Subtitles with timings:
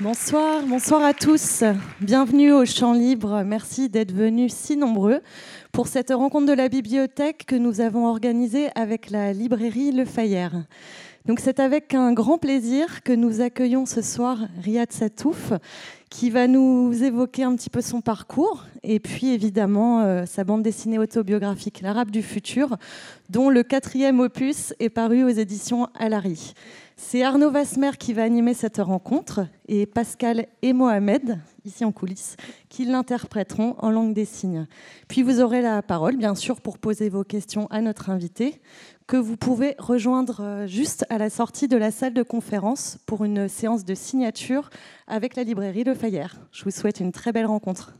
[0.00, 1.64] Bonsoir, bonsoir à tous.
[2.00, 3.42] Bienvenue au Champ Libre.
[3.44, 5.20] Merci d'être venus si nombreux
[5.72, 10.52] pour cette rencontre de la bibliothèque que nous avons organisée avec la librairie Le Fayère.
[11.28, 15.52] Donc c'est avec un grand plaisir que nous accueillons ce soir Riyad Satouf,
[16.08, 20.62] qui va nous évoquer un petit peu son parcours et puis évidemment euh, sa bande
[20.62, 22.78] dessinée autobiographique L'Arabe du futur,
[23.28, 26.54] dont le quatrième opus est paru aux éditions Alary.
[26.96, 32.36] C'est Arnaud Vasmer qui va animer cette rencontre et Pascal et Mohamed, ici en coulisses,
[32.70, 34.66] qui l'interpréteront en langue des signes.
[35.06, 38.60] Puis vous aurez la parole, bien sûr, pour poser vos questions à notre invité,
[39.08, 43.24] que vous pouvez rejoindre euh, juste à la sortie de la salle de conférence pour
[43.24, 44.68] une séance de signature
[45.06, 46.36] avec la librairie Le Fayère.
[46.52, 47.94] Je vous souhaite une très belle rencontre.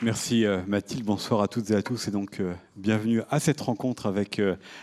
[0.00, 3.60] Merci euh, Mathilde, bonsoir à toutes et à tous et donc euh, bienvenue à cette
[3.60, 4.40] rencontre avec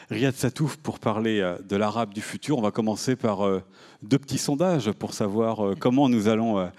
[0.09, 2.57] Riyad Satouf pour parler de l'arabe du futur.
[2.57, 3.45] On va commencer par
[4.01, 6.69] deux petits sondages pour savoir comment nous allons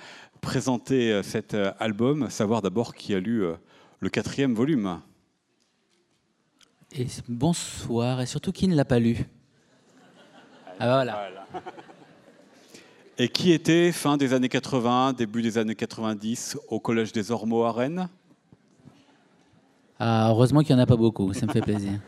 [0.40, 3.44] présenter cet album, savoir d'abord qui a lu
[4.00, 5.00] le quatrième volume.
[6.92, 9.26] Et bonsoir et surtout qui ne l'a pas lu?
[10.78, 11.46] Ah bah voilà.
[13.18, 17.64] Et qui était fin des années 80, début des années 90 au Collège des Ormeaux
[17.64, 18.10] à Rennes?
[19.98, 21.92] Ah, heureusement qu'il n'y en a pas beaucoup, ça me fait plaisir.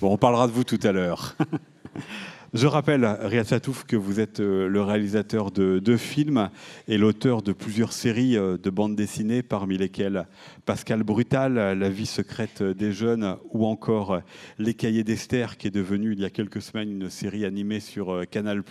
[0.00, 1.36] Bon, on parlera de vous tout à l'heure.
[2.54, 6.50] Je rappelle, Riyad Satouf, que vous êtes euh, le réalisateur de deux films
[6.86, 10.28] et l'auteur de plusieurs séries euh, de bandes dessinées, parmi lesquelles
[10.64, 14.20] Pascal Brutal, La vie secrète des jeunes, ou encore
[14.60, 18.14] Les cahiers d'Esther, qui est devenu il y a quelques semaines une série animée sur
[18.14, 18.62] euh, Canal+,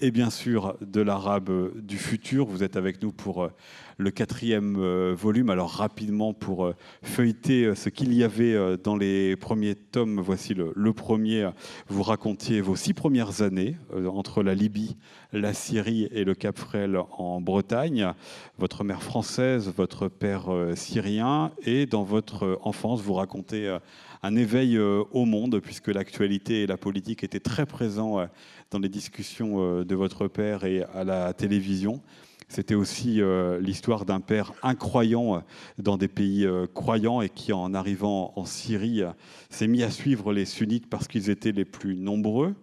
[0.00, 2.46] et bien sûr de l'arabe du futur.
[2.46, 3.50] Vous êtes avec nous pour
[3.98, 5.50] le quatrième euh, volume.
[5.50, 10.54] Alors rapidement, pour euh, feuilleter euh, ce qu'il y avait dans les premiers tomes, voici
[10.54, 11.50] le, premier.
[11.88, 13.76] Vous racontiez vos six premières années
[14.06, 14.96] entre la Libye,
[15.32, 18.12] la Syrie et le Cap Frêle en Bretagne.
[18.58, 21.52] Votre mère française, votre père syrien.
[21.64, 23.76] Et dans votre enfance, vous racontez
[24.22, 28.26] un éveil au monde, puisque l'actualité et la politique étaient très présents
[28.70, 32.02] dans les discussions de votre père et à la télévision.
[32.48, 35.40] C'était aussi euh, l'histoire d'un père incroyant euh,
[35.76, 39.02] dans des pays euh, croyants et qui, en arrivant en Syrie,
[39.50, 42.54] s'est mis à suivre les sunnites parce qu'ils étaient les plus nombreux.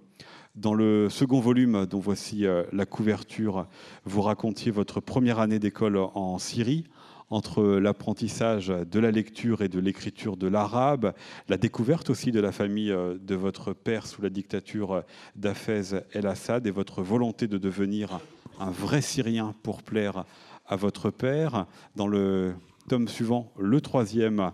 [0.55, 3.67] Dans le second volume, dont voici la couverture,
[4.05, 6.85] vous racontiez votre première année d'école en Syrie
[7.29, 11.13] entre l'apprentissage de la lecture et de l'écriture de l'arabe,
[11.49, 15.03] la découverte aussi de la famille de votre père sous la dictature
[15.35, 18.19] d'Afez el-Assad et votre volonté de devenir
[18.59, 20.25] un vrai Syrien pour plaire
[20.67, 21.65] à votre père.
[21.95, 22.53] Dans le
[22.87, 24.51] tome suivant, le troisième,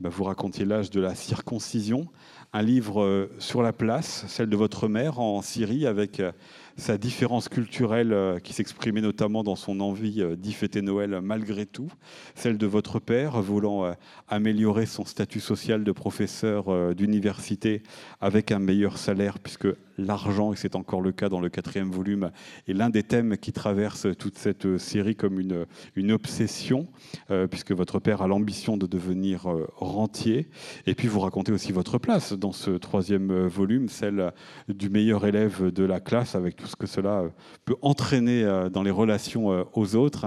[0.00, 2.08] bah, vous racontiez l'âge de la circoncision,
[2.52, 6.32] un livre euh, sur la place, celle de votre mère en Syrie, avec euh,
[6.76, 11.90] sa différence culturelle euh, qui s'exprimait notamment dans son envie d'y fêter Noël malgré tout,
[12.34, 13.94] celle de votre père voulant
[14.28, 17.82] améliorer son statut social de professeur d'université
[18.20, 22.30] avec un meilleur salaire, puisque l'argent, et c'est encore le cas dans le quatrième volume,
[22.68, 25.66] est l'un des thèmes qui traverse toute cette série comme une,
[25.96, 26.88] une obsession,
[27.30, 30.48] euh, puisque votre père a l'ambition de devenir euh, rentier.
[30.86, 34.32] Et puis vous racontez aussi votre place dans ce troisième euh, volume, celle
[34.68, 37.24] du meilleur élève de la classe, avec tout ce que cela
[37.64, 40.26] peut entraîner dans les relations aux autres.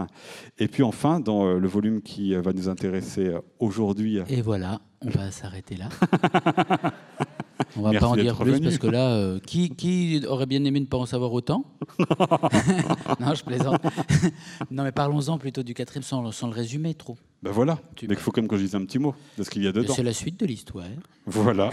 [0.57, 4.19] Et puis enfin, dans le volume qui va nous intéresser aujourd'hui.
[4.27, 5.89] Et voilà, on va s'arrêter là.
[7.77, 10.79] On va pas en dire plus parce que là, euh, qui, qui, aurait bien aimé
[10.79, 11.65] ne pas en savoir autant
[13.19, 13.81] Non, je plaisante.
[14.71, 17.17] non, mais parlons-en plutôt du quatrième sans, sans le résumer trop.
[17.43, 17.79] Ben voilà.
[18.01, 19.67] mais il faut quand même que je dise un petit mot de ce qu'il y
[19.67, 19.93] a dedans.
[19.93, 20.85] C'est la suite de l'histoire.
[21.25, 21.69] Voilà.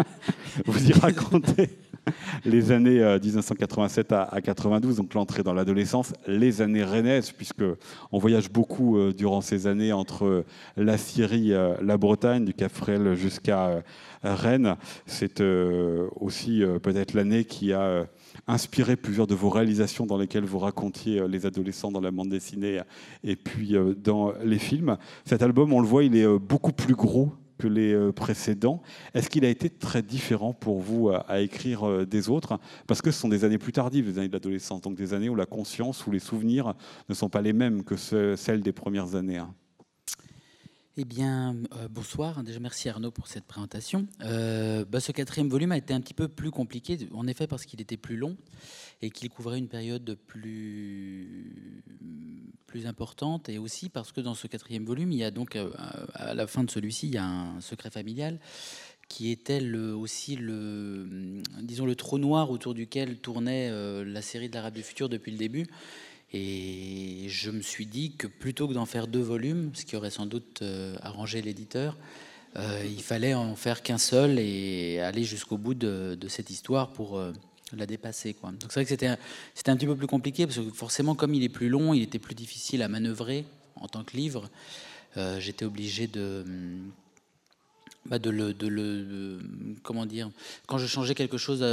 [0.66, 1.70] Vous y racontez
[2.44, 7.64] les années 1987 euh, à, 92, donc l'entrée dans l'adolescence, les années rennaises, puisque
[8.10, 10.44] on voyage beaucoup euh, durant ces années entre
[10.76, 12.72] la Syrie, la Bretagne, du Cap
[13.14, 13.82] jusqu'à
[14.22, 14.76] Rennes.
[15.06, 18.04] C'est euh, aussi euh, peut-être l'année qui a euh,
[18.46, 22.80] inspiré plusieurs de vos réalisations dans lesquelles vous racontiez les adolescents dans la bande dessinée
[23.24, 24.96] et puis dans les films.
[25.24, 27.32] Cet album, on le voit, il est beaucoup plus gros
[27.64, 28.82] les précédents.
[29.14, 32.58] Est-ce qu'il a été très différent pour vous à écrire des autres?
[32.86, 35.28] Parce que ce sont des années plus tardives, les années de l'adolescence, donc des années
[35.28, 36.74] où la conscience, où les souvenirs
[37.08, 39.38] ne sont pas les mêmes que celles des premières années.
[39.38, 39.54] Hein.
[40.98, 42.42] Eh bien, euh, bonsoir.
[42.42, 44.06] Déjà, merci Arnaud pour cette présentation.
[44.20, 47.64] Euh, bah, ce quatrième volume a été un petit peu plus compliqué, en effet, parce
[47.64, 48.36] qu'il était plus long
[49.02, 51.52] et qu'il couvrait une période plus,
[52.66, 55.70] plus importante, et aussi parce que dans ce quatrième volume, il y a donc, euh,
[56.14, 58.38] à la fin de celui-ci, il y a un secret familial
[59.08, 64.48] qui était le, aussi le, disons, le trou noir autour duquel tournait euh, la série
[64.48, 65.66] de l'Arabe du futur depuis le début.
[66.32, 70.10] Et je me suis dit que plutôt que d'en faire deux volumes, ce qui aurait
[70.10, 71.98] sans doute euh, arrangé l'éditeur,
[72.84, 77.18] il fallait en faire qu'un seul et aller jusqu'au bout de, cette histoire pour
[77.76, 78.34] la dépasser.
[78.34, 78.50] Quoi.
[78.50, 79.16] Donc c'est vrai que c'était,
[79.54, 82.02] c'était un petit peu plus compliqué parce que forcément, comme il est plus long, il
[82.02, 83.44] était plus difficile à manœuvrer
[83.76, 84.50] en tant que livre.
[85.38, 86.44] j'étais obligé de
[88.06, 89.38] bah de, le, de
[89.84, 90.30] comment dire
[90.66, 91.64] quand je changeais quelque chose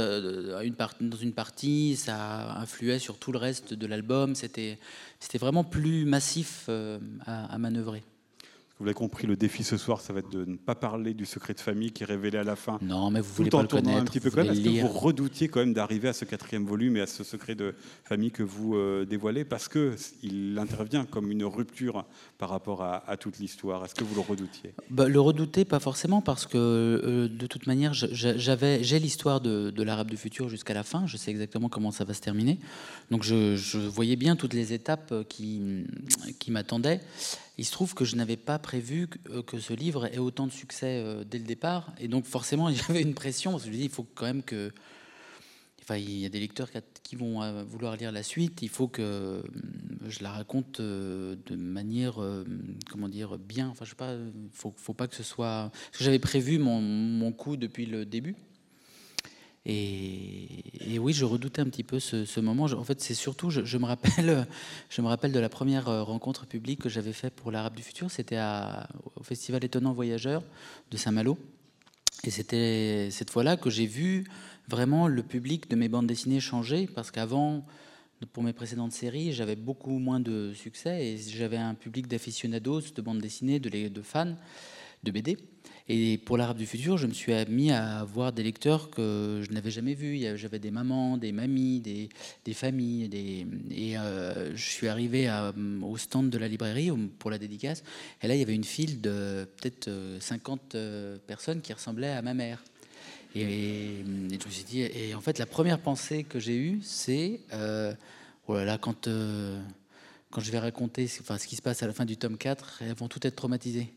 [0.78, 4.78] part, dans une partie ça influait sur tout le reste de l'album c'était
[5.18, 8.04] c'était vraiment plus massif euh, à manœuvrer
[8.80, 11.26] vous l'avez compris, le défi ce soir, ça va être de ne pas parler du
[11.26, 12.78] secret de famille qui est révélé à la fin.
[12.80, 13.98] Non, mais vous voulez pas le connaître.
[13.98, 14.52] un petit peu quand même.
[14.52, 17.54] Est-ce que vous redoutiez quand même d'arriver à ce quatrième volume et à ce secret
[17.54, 17.74] de
[18.04, 22.06] famille que vous euh, dévoilez parce que il intervient comme une rupture
[22.38, 23.84] par rapport à, toute l'histoire.
[23.84, 24.72] Est-ce que vous le redoutiez?
[24.88, 29.82] Bah, Le redouter, pas forcément, parce que euh, de toute manière, j'avais, j'ai l'histoire de,
[29.82, 31.06] l'arabe du futur jusqu'à la fin.
[31.06, 32.58] Je sais exactement comment ça va se terminer.
[33.10, 35.84] Donc je, je voyais bien toutes les étapes qui,
[36.38, 37.02] qui m'attendaient.
[37.58, 40.52] Il se trouve que je n'avais pas prévu euh, que, ce livre ait autant de
[40.52, 41.92] succès euh, dès le départ.
[41.98, 43.52] Et donc forcément, j'avais une pression.
[43.52, 44.72] Parce que je me dis, il faut quand même que...
[45.82, 46.68] Enfin, il y a des lecteurs
[47.02, 48.62] qui vont euh, vouloir lire la suite.
[48.62, 49.42] Il faut que
[50.06, 52.20] je la raconte de manière,
[52.90, 53.68] comment dire, bien.
[53.68, 54.14] Enfin, je sais pas.
[54.14, 55.70] Il faut, faut pas que ce soit.
[55.72, 58.36] Parce que j'avais prévu mon coup depuis le début.
[59.66, 62.64] Et, oui, je redoutais un petit peu ce, moment.
[62.64, 64.46] en fait, c'est surtout, je, me rappelle,
[64.88, 67.82] je me rappelle de la première euh, rencontre publique que j'avais faite pour l'Arabe du
[67.82, 68.10] futur.
[68.10, 68.40] C'était
[69.16, 70.42] au Festival Étonnant Voyageur
[70.90, 71.38] de Saint-Malo.
[72.24, 74.24] Et c'était cette fois-là que j'ai vu
[74.68, 77.64] vraiment le public de mes bandes dessinées changer, parce qu'avant,
[78.32, 83.02] pour mes précédentes séries, j'avais beaucoup moins de succès et j'avais un public d'aficionados, de
[83.02, 84.36] bandes dessinées, de, de fans
[85.02, 85.38] de BD.
[85.92, 89.52] Et pour l'Arabe du futur, je me suis mis à voir des lecteurs que je
[89.52, 90.20] n'avais jamais vus.
[90.36, 93.10] J'avais des mamans, des mamies, des, familles.
[93.72, 95.28] Et euh, je suis arrivé
[95.82, 97.82] au stand de la librairie pour la dédicace.
[98.22, 99.90] Et là, il y avait une file de peut-être
[100.20, 102.62] 50 euh, euh, personnes qui ressemblaient à ma mère.
[103.34, 107.40] Et, je me suis dit, et en fait, la première pensée que j'ai eue, c'est
[108.46, 109.08] oh là là, quand,
[110.30, 112.82] quand je vais raconter enfin, ce qui se passe à la fin du tome 4,
[112.82, 113.92] elles vont toutes être traumatisées.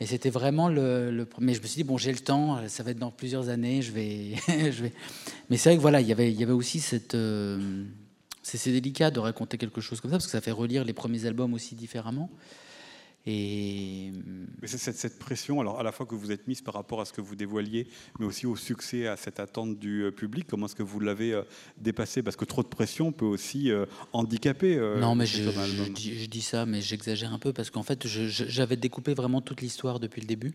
[0.00, 1.52] Et c'était vraiment le, premier.
[1.52, 3.92] Je me suis dit, bon, j'ai le temps, ça va être dans plusieurs années, je
[3.92, 4.34] vais.
[5.50, 7.14] Mais c'est vrai que voilà, il y avait, il y avait aussi cette.
[7.14, 7.84] Euh,
[8.42, 11.26] c'est délicat de raconter quelque chose comme ça, parce que ça fait relire les premiers
[11.26, 12.30] albums aussi différemment.
[13.26, 14.12] Et...
[14.62, 17.00] Mais c'est cette, cette, pression, alors à la fois que vous êtes mise par rapport
[17.00, 17.86] à ce que vous dévoiliez,
[18.18, 21.34] mais aussi au succès, à cette attente du euh, public, comment est-ce que vous l'avez
[21.34, 21.42] euh,
[21.76, 22.22] dépassé?
[22.22, 24.76] Parce que trop de pression peut aussi euh, handicaper.
[24.98, 29.12] non, mais je, je, dis, ça, mais j'exagère un peu, parce qu'en fait, j'avais découpé
[29.12, 30.54] vraiment toute l'histoire depuis le début.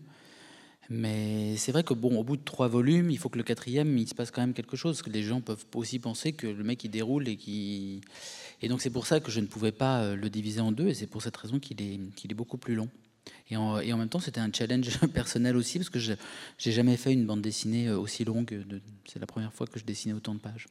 [0.88, 3.98] Mais c'est vrai que bon, au bout de trois volumes, il faut que le quatrième,
[3.98, 5.02] il se passe quand même quelque chose.
[5.02, 8.00] Que les gens peuvent aussi penser que le mec il déroule et qui
[8.62, 10.88] et donc c'est pour ça que je ne pouvais pas euh, le diviser en deux
[10.88, 12.88] et c'est pour cette raison qu'il est qu'il est beaucoup plus long.
[13.50, 16.12] Et en, et en même temps, c'était un challenge personnel aussi parce que je
[16.58, 18.64] j'ai jamais fait une bande dessinée euh, aussi longue.
[19.06, 20.66] C'est la première fois que je dessinais autant de pages.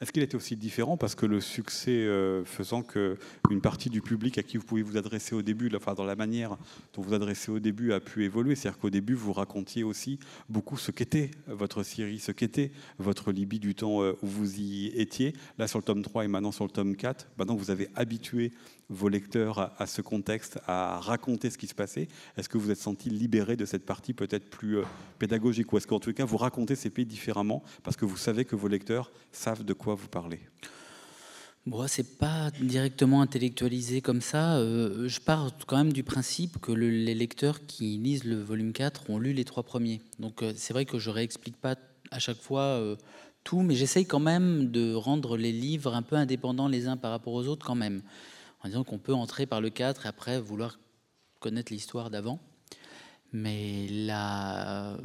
[0.00, 4.38] Est-ce qu'il était aussi différent parce que le succès euh, faisant qu'une partie du public
[4.38, 6.56] à qui vous pouvez vous adresser au début, enfin dans la manière
[6.94, 8.56] dont vous adressez au début a pu évoluer?
[8.56, 10.18] C'est-à-dire qu'au début, vous racontiez aussi
[10.48, 14.86] beaucoup ce qu'était votre série, ce qu'était votre Libye du temps euh, où vous y
[14.94, 15.34] étiez.
[15.58, 18.52] Là, sur le tome 3 et maintenant sur le tome 4, maintenant vous avez habitué
[18.90, 22.78] vos lecteurs à, ce contexte, à raconter ce qui se passait Est-ce que vous êtes
[22.78, 24.84] senti libéré de cette partie peut-être plus euh,
[25.18, 28.44] pédagogique Ou est-ce qu'en tout cas, vous racontez ces pays différemment parce que vous savez
[28.44, 30.40] que vos lecteurs savent de quoi vous parlez?
[31.66, 34.56] Bon, c'est pas directement intellectualisé comme ça.
[34.56, 39.08] Euh, je pars quand même du principe que les lecteurs qui lisent le volume 4
[39.08, 40.00] ont lu les trois premiers.
[40.18, 41.76] Donc euh, c'est vrai que je réexplique pas
[42.10, 42.82] à chaque fois
[43.44, 47.12] tout, mais j'essaye quand même de rendre les livres un peu indépendants les uns par
[47.12, 48.02] rapport aux autres quand même
[48.62, 50.78] en disant qu'on peut entrer par le 4 et après vouloir
[51.38, 52.40] connaître l'histoire d'avant.
[53.32, 54.96] Mais la,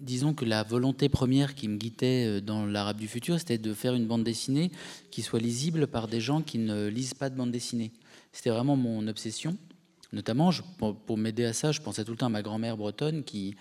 [0.00, 3.74] disons que la volonté première qui me guidait euh, dans l'arabe du futur, c'était de
[3.74, 4.70] faire une bande dessinée
[5.10, 7.92] qui soit lisible par des gens qui ne lisent pas de bande dessinée.
[8.32, 9.56] C'était vraiment mon obsession.
[10.12, 10.50] Notamment,
[11.06, 13.54] pour m'aider à ça, je pensais tout le temps à ma grand-mère bretonne qui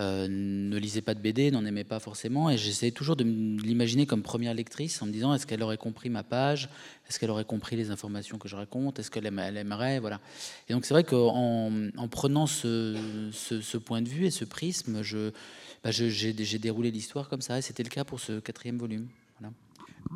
[0.00, 4.06] euh, ne lisait pas de BD, n'en aimait pas forcément, et j'essayais toujours de l'imaginer
[4.06, 6.70] comme première lectrice en me disant est-ce qu'elle aurait compris ma page,
[7.08, 10.20] est-ce qu'elle aurait compris les informations que je raconte, est-ce qu'elle aimerait, voilà.
[10.68, 15.02] Et donc c'est vrai qu'en en prenant ce, ce, point de vue et ce prisme,
[15.02, 15.30] je,
[15.84, 19.06] bah, j'ai déroulé l'histoire comme ça, et c'était le cas pour ce quatrième volume.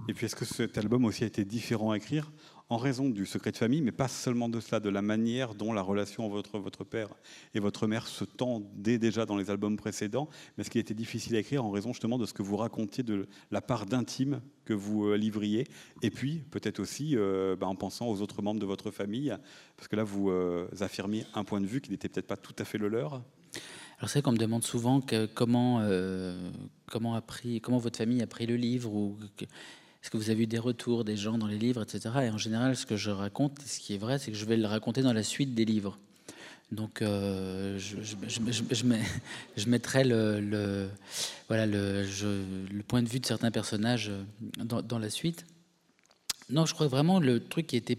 [0.09, 2.31] Et puis est-ce que cet album aussi a été différent à écrire?
[2.71, 5.73] En raison du secret de famille, mais pas seulement de cela, de la manière dont
[5.73, 7.09] la relation entre votre père
[7.55, 11.37] et votre mère se tendait déjà dans les albums précédents, mais ce qui était difficile
[11.37, 14.73] à écrire en raison justement de ce que vous racontiez de la part d'intime que
[14.73, 15.67] vous euh, livriez,
[16.03, 19.35] et puis peut-être aussi euh, bah, en pensant aux autres membres de votre famille,
[19.77, 22.55] parce que là vous euh, affirmiez un point de vue qui n'était peut-être pas tout
[22.59, 23.23] à fait le leur.
[23.99, 25.01] Alors c'est qu'on me demande souvent
[25.35, 25.87] comment,
[26.87, 29.17] comment, a pris, comment votre famille a pris le livre, ou
[30.05, 32.15] est-ce que vous avez eu des retours des gens dans les livres, etc.
[32.25, 34.59] Et en général, ce que je raconte, ce qui est vrai, c'est que je vais
[34.59, 35.99] le raconter dans la suite des livres.
[36.73, 38.85] Donc, euh, je,
[39.67, 40.91] mettrai le,
[41.49, 42.03] voilà, le,
[42.71, 44.13] le, point de vue de certains personnages
[44.59, 45.47] dans, dans, la suite.
[46.51, 47.97] Non, je crois vraiment le truc qui était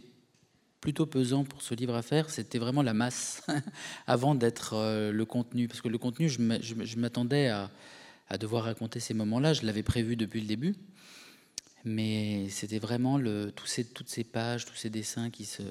[0.81, 3.41] plutôt pesant pour ce livre à faire, c'était vraiment la masse,
[4.05, 5.67] avant d'être euh, le contenu.
[5.67, 10.41] Parce que le contenu, je m'attendais à devoir raconter ces moments-là, je l'avais prévu depuis
[10.41, 10.75] le début.
[11.86, 15.63] Mais c'était vraiment le, ces, toutes ces pages, tous ces dessins qui se.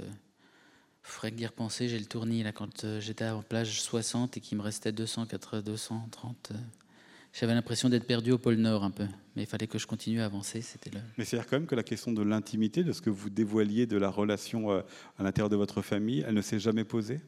[1.02, 1.88] Faudrait y repenser.
[1.88, 5.60] J'ai le tournis là quand euh, j'étais en plage 60 et qu'il me restait 204,
[5.60, 6.52] 230.
[7.34, 10.20] J'avais l'impression d'être perdu au pôle Nord un peu, mais il fallait que je continue
[10.20, 10.60] à avancer.
[10.60, 11.00] C'était le...
[11.18, 13.96] Mais c'est-à-dire quand même que la question de l'intimité, de ce que vous dévoiliez de
[13.96, 14.82] la relation euh,
[15.18, 17.20] à l'intérieur de votre famille, elle ne s'est jamais posée?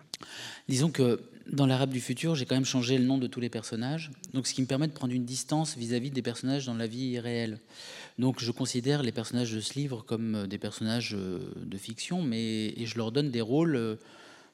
[0.68, 1.20] Disons que
[1.50, 4.46] dans l'Arabe du futur, j'ai quand même changé le nom de tous les personnages, donc
[4.46, 7.58] ce qui me permet de prendre une distance vis-à-vis des personnages dans la vie réelle.
[8.20, 12.22] Donc je considère les personnages de ce livre comme euh, des personnages euh, de fiction,
[12.22, 13.98] mais et je leur donne des rôles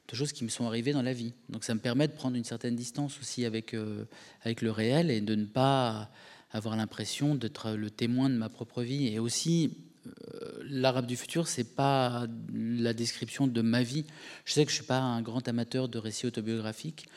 [0.09, 1.33] de choses qui me sont arrivées dans la vie.
[1.49, 4.05] Donc ça me permet de prendre une certaine distance aussi avec, euh,
[4.43, 6.09] avec le réel et de ne pas
[6.51, 9.07] avoir l'impression d'être le témoin de ma propre vie.
[9.07, 14.05] Et aussi, euh, l'arabe du futur, c'est pas la description de ma vie.
[14.45, 17.07] Je sais que je suis pas un grand amateur de récits autobiographiques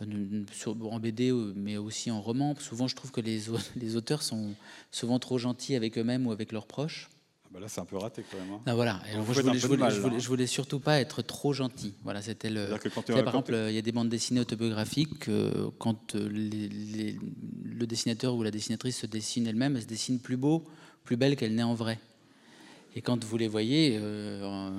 [0.00, 2.54] euh, en BD, mais aussi en roman.
[2.60, 3.20] Souvent, je trouve que
[3.76, 4.54] les auteurs sont
[4.90, 7.10] souvent trop gentils avec eux-mêmes ou avec leurs proches.
[7.48, 8.60] Ah bah là, c'est un peu raté quand même.
[8.66, 8.74] Hein.
[8.74, 9.00] Voilà.
[9.10, 11.94] je, voulais, je, voulais, surtout pas être trop gentil.
[12.04, 12.66] Voilà, c'était le.
[13.06, 15.30] par exemple, il y a des bandes dessinées autobiographiques.
[15.78, 20.62] quand euh, le dessinateur ou la dessinatrice se dessine elle-même, elle se dessine plus beau,
[21.04, 21.98] plus belle qu'elle n'est en vrai.
[22.94, 24.70] Et quand vous les voyez, euh,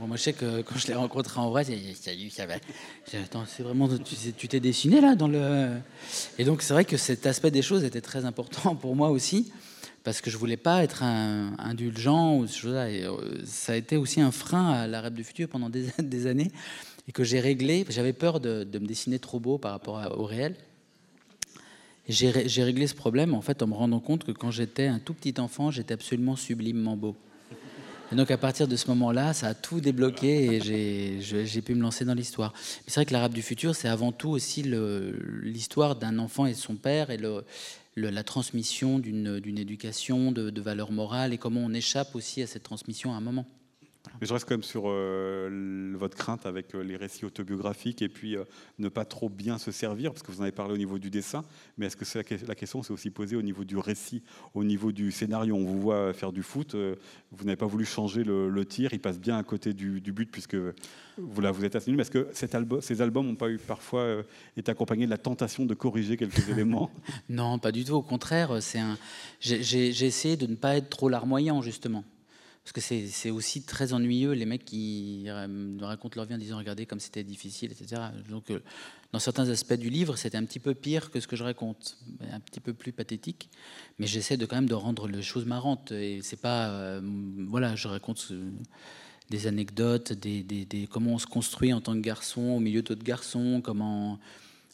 [0.00, 3.88] moi je sais que quand je les rencontré en vrai, c'est vraiment,
[4.36, 5.76] tu t'es dessiné là dans le.
[6.38, 9.52] Et donc c'est vrai que cet aspect des choses était très important pour moi aussi
[10.04, 12.90] parce que je voulais pas être indulgent ou ce chose-là.
[12.90, 15.86] Et euh, ça a été aussi un frein à la rêve du futur pendant des,
[16.26, 16.50] années
[17.08, 17.84] et que j'ai réglé.
[17.88, 20.56] J'avais peur de, me dessiner trop beau par rapport au réel.
[22.08, 22.30] J'ai
[22.64, 25.40] réglé ce problème en fait en me rendant compte que quand j'étais un tout petit
[25.40, 27.14] enfant, j'étais absolument sublimement beau.
[28.10, 31.80] Et donc à partir de ce moment-là, ça a tout débloqué et j'ai pu me
[31.80, 32.52] lancer dans l'histoire.
[32.86, 34.64] C'est vrai que l'arabe du futur, c'est avant tout aussi
[35.42, 37.44] l'histoire d'un enfant et de son père et le,
[37.96, 42.62] la transmission d'une éducation de, de valeurs morales et comment on échappe aussi à cette
[42.62, 43.46] transmission à un moment.
[44.20, 48.08] Mais je reste quand même sur euh, votre crainte avec euh, les récits autobiographiques et
[48.08, 48.44] puis euh,
[48.78, 51.10] ne pas trop bien se servir, parce que vous en avez parlé au niveau du
[51.10, 51.44] dessin,
[51.78, 54.22] mais est-ce que c'est la, question s'est aussi posée au niveau du récit,
[54.54, 55.54] au niveau du scénario?
[55.54, 59.18] On vous voit faire du foot, vous n'avez pas voulu changer le, tir, il passe
[59.18, 60.56] bien à côté du, but puisque
[61.16, 62.00] vous, là, vous êtes assez nul.
[62.00, 64.22] Est-ce que cet album, ces albums n'ont pas eu parfois
[64.56, 66.90] été accompagnés de la tentation de corriger quelques éléments?
[67.28, 67.94] Non, pas du tout.
[67.94, 68.96] Au contraire, c'est un.
[69.40, 72.04] J'ai essayé de ne pas être trop larmoyant justement.
[72.64, 76.58] Parce que c'est aussi très ennuyeux, les mecs qui euh, racontent leur vie en disant
[76.58, 78.00] regardez comme c'était difficile, etc.
[78.30, 78.60] Donc, euh,
[79.12, 81.98] dans certains aspects du livre, c'était un petit peu pire que ce que je raconte,
[82.30, 83.50] un petit peu plus pathétique.
[83.98, 85.90] Mais j'essaie de quand même de rendre les choses marrantes.
[85.90, 86.68] Et c'est pas.
[86.68, 87.00] Euh,
[87.48, 88.32] voilà, je raconte
[89.28, 93.60] des anecdotes, des, comment on se construit en tant que garçon au milieu d'autres garçons,
[93.64, 94.20] comment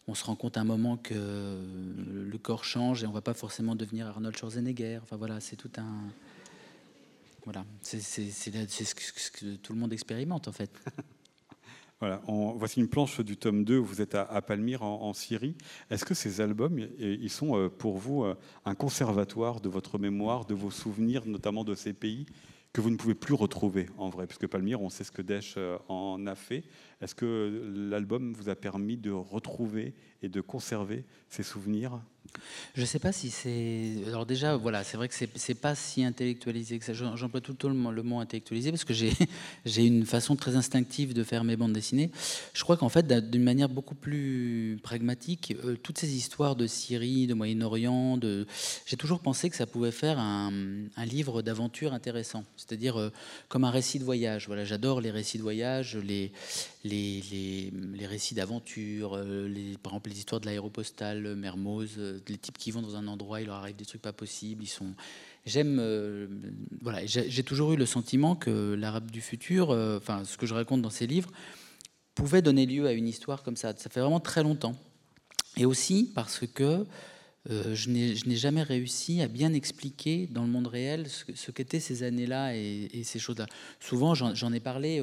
[0.09, 3.35] on se rend compte à un moment que le corps change et on va pas
[3.35, 4.99] forcément devenir Arnold Schwarzenegger.
[5.03, 6.11] Enfin voilà, c'est tout un
[7.51, 10.71] voilà, c'est ce que tout le monde expérimente en fait.
[12.01, 15.57] Voilà, voici une planche du tome 2, vous êtes à, Palmyre en, Syrie.
[15.91, 20.45] Est-ce que ces albums, ils sont euh, pour vous euh, un conservatoire de votre mémoire,
[20.45, 22.27] de vos souvenirs, notamment de ces pays
[22.73, 24.29] que vous ne pouvez plus retrouver en vrai?
[24.29, 26.63] Puisque Palmyre, on sait ce que Daesh euh, en a fait.
[27.01, 32.01] Est-ce que l'album vous a permis de retrouver et de conserver ces souvenirs?
[32.75, 33.95] Je ne sais pas si c'est.
[34.07, 36.93] Alors, déjà, voilà, c'est vrai que c'est, n'est pas si intellectualisé que ça.
[36.93, 38.95] J'emploie tout le temps le mot intellectualisé parce que
[39.65, 42.11] j'ai, une façon très instinctive de faire mes bandes dessinées.
[42.53, 47.27] Je crois qu'en fait, d'une manière beaucoup plus pragmatique, euh, toutes ces histoires de Syrie,
[47.27, 48.47] de Moyen-Orient, de...
[48.87, 50.53] j'ai toujours pensé que ça pouvait faire un,
[51.05, 52.45] livre d'aventure intéressant.
[52.57, 53.11] C'est-à-dire euh,
[53.49, 54.47] comme un récit de voyage.
[54.47, 56.33] Voilà, j'adore les récits de voyage, les,
[56.89, 59.49] les, les, récits d'aventure, euh,
[59.83, 63.47] par exemple les histoires de l'aéropostale, Mermoz les types qui vont dans un endroit, il
[63.47, 64.95] leur arrive des trucs pas possibles, ils sont
[65.47, 65.81] j'aime,
[66.83, 70.91] voilà, j'ai toujours eu le sentiment que l'arabe du futur, ce que je raconte dans
[70.91, 71.31] ces livres,
[72.15, 73.75] pouvait donner lieu à une histoire comme ça.
[73.77, 74.77] Ça fait vraiment très longtemps.
[75.57, 76.85] Et aussi parce que
[77.51, 82.03] euh, je n'ai jamais réussi à bien expliquer dans le monde réel ce, qu'étaient ces
[82.03, 83.47] années-là et, ces choses-là.
[83.81, 85.03] Souvent, j'en ai parlé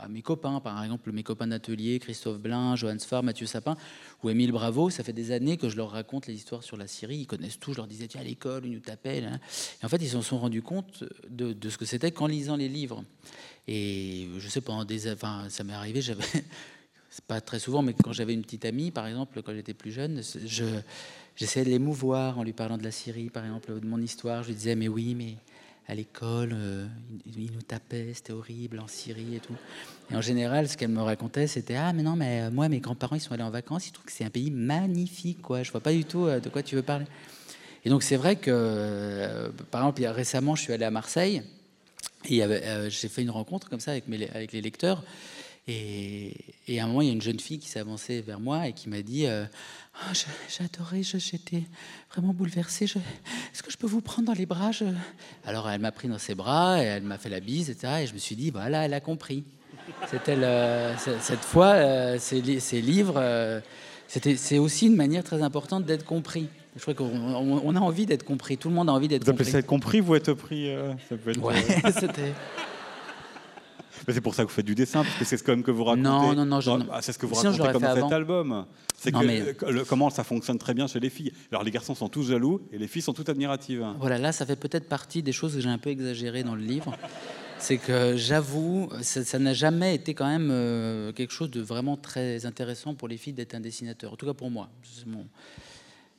[0.00, 3.76] à mes copains, par exemple mes copains d'atelier, Christophe Blin, Johan Sfar, Mathieu Sapin
[4.22, 4.90] ou Émile Bravo.
[4.90, 7.18] Ça fait des années que je leur raconte les histoires sur la Syrie.
[7.18, 7.72] Ils connaissent tout.
[7.72, 9.18] Je leur disais, tiens, à l'école, ils nous tapaient.
[9.18, 12.68] Et en fait, ils se sont rendus compte de, ce que c'était qu'en lisant les
[12.68, 13.04] livres.
[13.66, 15.10] Et je sais, pendant des.
[15.10, 16.00] Enfin, ça m'est arrivé.
[17.10, 19.92] C'est pas très souvent, mais quand j'avais une petite amie, par exemple, quand j'étais plus
[19.92, 20.64] jeune, je
[21.36, 24.42] j'essayais de l'émouvoir en lui parlant de la Syrie, par exemple, de mon histoire.
[24.42, 25.36] Je lui disais, mais oui, mais
[25.86, 26.86] à l'école, euh,
[27.36, 29.54] il, nous tapait, c'était horrible en Syrie et tout.
[30.10, 32.80] Et en général, ce qu'elle me racontait, c'était ah mais non, mais euh, moi, mes
[32.80, 35.62] grands-parents, ils sont allés en vacances, ils trouvent que c'est un pays magnifique, quoi.
[35.62, 37.06] Je vois pas du tout euh, de quoi tu veux parler.
[37.84, 41.42] Et donc c'est vrai que, par exemple, récemment, je suis allé à Marseille
[42.30, 42.40] et
[42.88, 45.04] j'ai fait une rencontre comme ça avec, les lecteurs.
[45.68, 46.32] Et,
[46.78, 48.72] à un moment, il y a une jeune fille qui s'est avancée vers moi et
[48.72, 49.26] qui m'a dit
[49.96, 50.12] Oh,
[50.48, 51.62] j'ai adoré, j'étais
[52.10, 52.84] vraiment bouleversée.
[52.84, 54.70] Est-ce que je peux vous prendre dans les bras?
[55.46, 58.02] Alors elle m'a pris dans ses bras et elle m'a fait la bise, etc.
[58.02, 59.44] Et je me suis dit, voilà, elle a compris.
[60.10, 60.36] C'était
[61.20, 62.40] cette fois, euh, ces,
[62.80, 63.60] livres, euh,
[64.08, 66.48] c'est aussi une manière très importante d'être compris.
[66.76, 68.56] Je crois qu'on a envie d'être compris.
[68.58, 69.36] Tout le monde a envie d'être compris.
[69.36, 71.54] Vous appelez ça être compris, vous être pris euh, ça peut être, Ouais,
[72.00, 72.32] c'était
[74.12, 76.02] c'est pour ça que vous faites du dessin, parce que c'est ce que vous racontez.
[76.02, 76.60] Non, non, non.
[76.92, 78.66] Ah, c'est ce que vous racontez comme dans cet album.
[78.96, 79.12] C'est
[79.88, 81.32] comment ça fonctionne très bien chez les filles.
[81.50, 83.84] Alors les garçons sont tous jaloux et les filles sont toutes admiratives.
[83.98, 86.62] Voilà, là, ça fait peut-être partie des choses que j'ai un peu exagérées dans le
[86.62, 86.96] livre.
[87.58, 92.46] c'est que j'avoue, ça n'a jamais été quand même euh, quelque chose de vraiment très
[92.46, 94.12] intéressant pour les filles d'être un dessinateur.
[94.12, 94.68] En tout cas pour moi.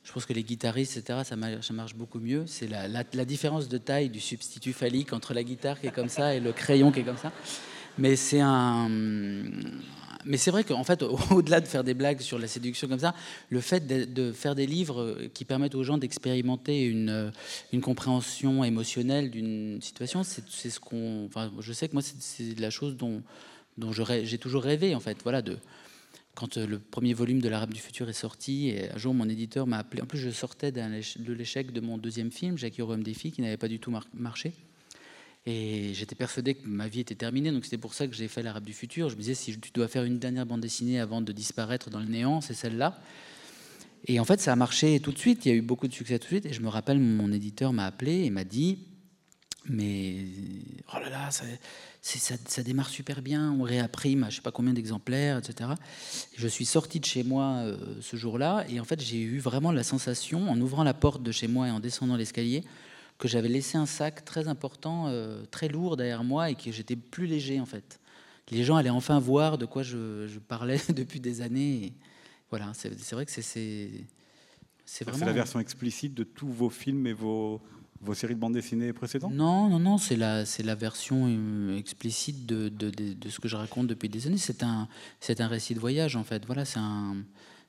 [0.06, 2.44] Je pense que les guitaristes, etc., ça marche, ça marche beaucoup mieux.
[2.46, 6.08] C'est la, la, différence de taille du substitut phallique entre la guitare qui est comme
[6.08, 7.32] ça et le crayon qui est comme ça.
[7.98, 8.88] Mais c'est un.
[10.24, 13.14] Mais c'est vrai qu'en fait, au-delà de faire des blagues sur la séduction comme ça,
[13.48, 17.32] le fait de, faire des livres qui permettent aux gens d'expérimenter une,
[17.72, 21.26] une, compréhension émotionnelle d'une situation, c'est ce qu'on.
[21.26, 23.22] Enfin, je sais que moi, c'est la chose dont,
[23.78, 25.18] dont j'ai toujours rêvé, en fait.
[25.22, 25.58] Voilà, de,
[26.36, 29.66] quand le premier volume de l'Arabe du futur est sorti, et un jour mon éditeur
[29.66, 30.02] m'a appelé.
[30.02, 33.42] En plus, je sortais de l'échec de mon deuxième film, Jackie au des filles, qui
[33.42, 34.52] n'avait pas du tout marché.
[35.46, 38.42] Et j'étais persuadé que ma vie était terminée, donc c'était pour ça que j'ai fait
[38.42, 39.08] l'Arabe du futur.
[39.08, 42.00] Je me disais, si tu dois faire une dernière bande dessinée avant de disparaître dans
[42.00, 43.00] le néant, c'est celle-là.
[44.08, 45.92] Et en fait, ça a marché tout de suite, il y a eu beaucoup de
[45.92, 46.46] succès tout de suite.
[46.46, 48.78] Et je me rappelle, mon éditeur m'a appelé et m'a dit,
[49.68, 50.24] mais
[50.94, 55.38] oh là là, ça, démarre super bien, on réapprime à je sais pas combien d'exemplaires,
[55.38, 55.70] etc.
[56.36, 59.72] je suis sorti de chez moi euh, ce jour-là, et en fait, j'ai eu vraiment
[59.72, 62.62] la sensation, en ouvrant la porte de chez moi et en descendant l'escalier,
[63.18, 66.96] que j'avais laissé un sac très important, euh, très lourd derrière moi et que j'étais
[66.96, 68.00] plus léger en fait.
[68.50, 71.94] Les gens allaient enfin voir de quoi je, parlais depuis des années.
[72.50, 75.18] voilà, c'est vrai que c'est c'est vraiment.
[75.18, 77.60] C'est la version explicite de tous vos films et vos,
[78.00, 79.32] vos séries de bandes dessinées précédentes?
[79.32, 83.48] Non, non, non, c'est la, la version euh, explicite de, de, de, de, ce que
[83.48, 84.38] je raconte depuis des années.
[84.38, 84.88] C'est un,
[85.38, 86.46] un récit de voyage en fait.
[86.46, 87.16] Voilà, c'est un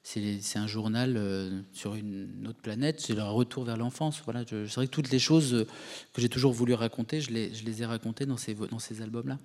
[0.07, 4.21] c'est un journal euh, sur une autre planète, c'est le retour vers l'enfance.
[4.23, 5.65] Voilà, c'est vrai que toutes les choses
[6.13, 9.01] que j'ai toujours voulu raconter, je les, je les ai racontées dans ces, dans ces
[9.01, 9.37] albums-là.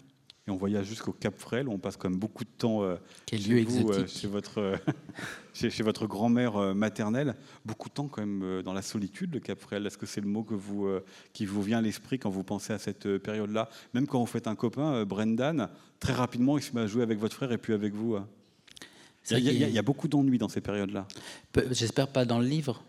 [0.47, 2.97] Et on voyage jusqu'au Cap Frêle, on passe quand même beaucoup de temps euh,
[3.29, 4.75] chez, vous, euh, chez votre,
[5.53, 7.35] chez, votre grand-mère maternelle.
[7.65, 9.85] Beaucoup de temps quand même dans la solitude, le Cap Frêle.
[9.85, 10.89] Est-ce que c'est le mot que vous,
[11.33, 13.69] qui vous vient à l'esprit quand vous pensez à cette période-là?
[13.95, 17.19] Même quand vous faites un copain, Brendan, très rapidement, il se met à jouer avec
[17.19, 18.15] votre frère et puis avec vous.
[18.15, 18.29] Hein.
[19.31, 21.07] Il y, a, beaucoup d'ennuis dans ces périodes-là.
[21.71, 22.83] J'espère pas dans le livre.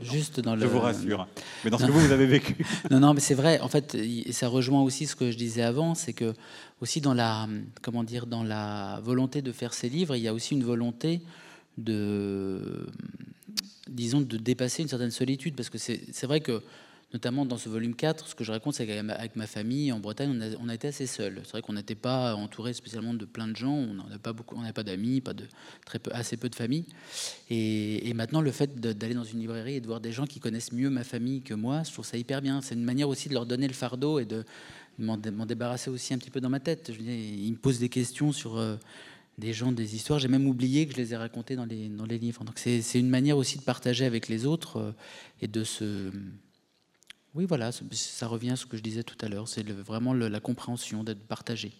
[0.00, 0.62] Juste dans le...
[0.62, 1.26] Je vous rassure.
[1.64, 2.56] Mais dans ce que vous, vous avez vécu.
[2.90, 3.60] non, non, mais c'est vrai.
[3.60, 3.96] En fait,
[4.30, 6.32] ça rejoint aussi ce que je disais avant, c'est que
[6.80, 7.46] aussi dans la,
[7.82, 11.20] comment dire, dans la volonté de faire ces livres, il y a aussi une volonté
[11.76, 12.86] de,
[13.88, 16.62] disons, de dépasser une certaine solitude, parce que c'est vrai que
[17.12, 20.56] notamment dans ce volume 4, ce que je raconte, c'est qu'avec ma famille en Bretagne,
[20.60, 21.40] on a, été assez seuls.
[21.44, 24.56] C'est vrai qu'on n'était pas entouré spécialement de plein de gens, on n'avait pas beaucoup,
[24.56, 25.44] on pas d'amis, pas de
[25.84, 26.86] très peu, assez peu de famille.
[27.50, 30.72] Et, maintenant, le fait d'aller dans une librairie et de voir des gens qui connaissent
[30.72, 32.62] mieux ma famille que moi, je trouve ça hyper bien.
[32.62, 34.44] C'est une manière aussi de leur donner le fardeau et de
[34.98, 36.90] m'en débarrasser aussi un petit peu dans ma tête.
[36.98, 38.76] Ils me posent des questions sur euh,
[39.36, 40.18] des gens, des histoires.
[40.18, 42.44] J'ai même oublié que je les ai racontées dans les, dans les livres.
[42.44, 44.92] Donc c'est une manière aussi de partager avec les autres euh,
[45.42, 46.10] et de se
[47.34, 49.48] oui, voilà, ça revient à ce que je disais tout à l'heure.
[49.48, 51.72] C'est vraiment la compréhension d'être partagé.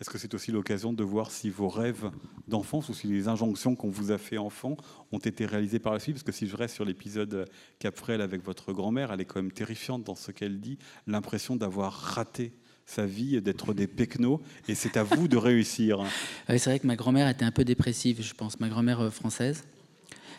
[0.00, 2.10] Est-ce que c'est aussi l'occasion de voir si vos rêves
[2.48, 4.76] d'enfance ou si les injonctions qu'on vous a fait enfant
[5.12, 6.16] ont été réalisées par la suite?
[6.16, 9.52] Parce que si je reste sur l'épisode Capfrel avec votre grand-mère, elle est quand même
[9.52, 12.52] terrifiante dans ce qu'elle dit, l'impression d'avoir raté
[12.84, 16.04] sa vie, d'être des pecnos, et c'est à vous de réussir.
[16.48, 19.64] c'est vrai que ma grand-mère était un peu dépressive, je pense, ma grand-mère euh, française.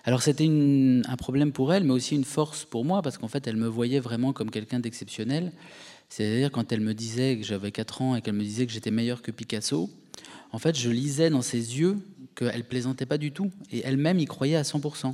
[0.06, 3.48] Alors c'était un problème pour elle, mais aussi une force pour moi, parce qu'en fait,
[3.48, 5.52] elle me voyait vraiment comme quelqu'un d'exceptionnel.
[6.10, 8.92] C'est-à-dire quand elle me disait que j'avais 4 ans et qu'elle me disait que j'étais
[8.92, 9.89] meilleur que Picasso,
[10.52, 11.98] en fait, je lisais dans ses yeux
[12.36, 15.13] qu'elle plaisantait pas du tout, et elle-même y croyait à 100%.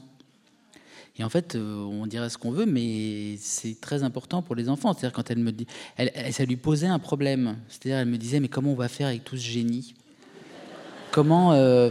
[1.18, 4.70] Et en fait, euh, on dirait ce qu'on veut, mais c'est très important pour les
[4.70, 4.94] enfants.
[4.94, 7.58] C'est-à-dire quand elle me dit, elle, ça lui posait un problème.
[7.68, 9.94] C'est-à-dire, elle me disait, mais comment on va faire avec tout ce génie?
[11.12, 11.90] Comment euh,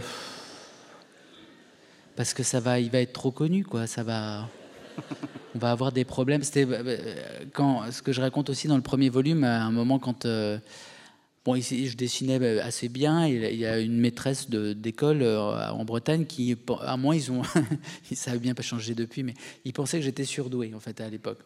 [2.19, 3.87] Parce que ça va, il va être trop connu, quoi.
[3.87, 4.49] Ça va,
[5.55, 6.43] on va avoir des problèmes.
[6.43, 9.99] C'était euh, quand ce que je raconte aussi dans le premier volume, à un moment
[9.99, 10.27] quand
[11.45, 13.25] Bon, je dessinais assez bien.
[13.25, 17.43] Il y a une maîtresse d'école euh, en Bretagne qui, à moi, ils ont,
[18.13, 21.09] ça n'a bien pas changé depuis, mais ils pensaient que j'étais surdoué en fait à
[21.09, 21.39] l'époque.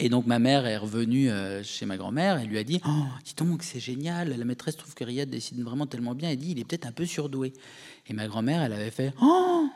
[0.00, 3.04] Et donc ma mère est revenue euh, chez ma grand-mère et lui a dit Oh,
[3.24, 6.30] dis donc, c'est génial, la maîtresse trouve que Riyad dessine vraiment tellement bien.
[6.30, 7.52] Elle dit Il est peut-être un peu surdoué.
[8.06, 9.68] Et ma grand-mère, elle avait fait Oh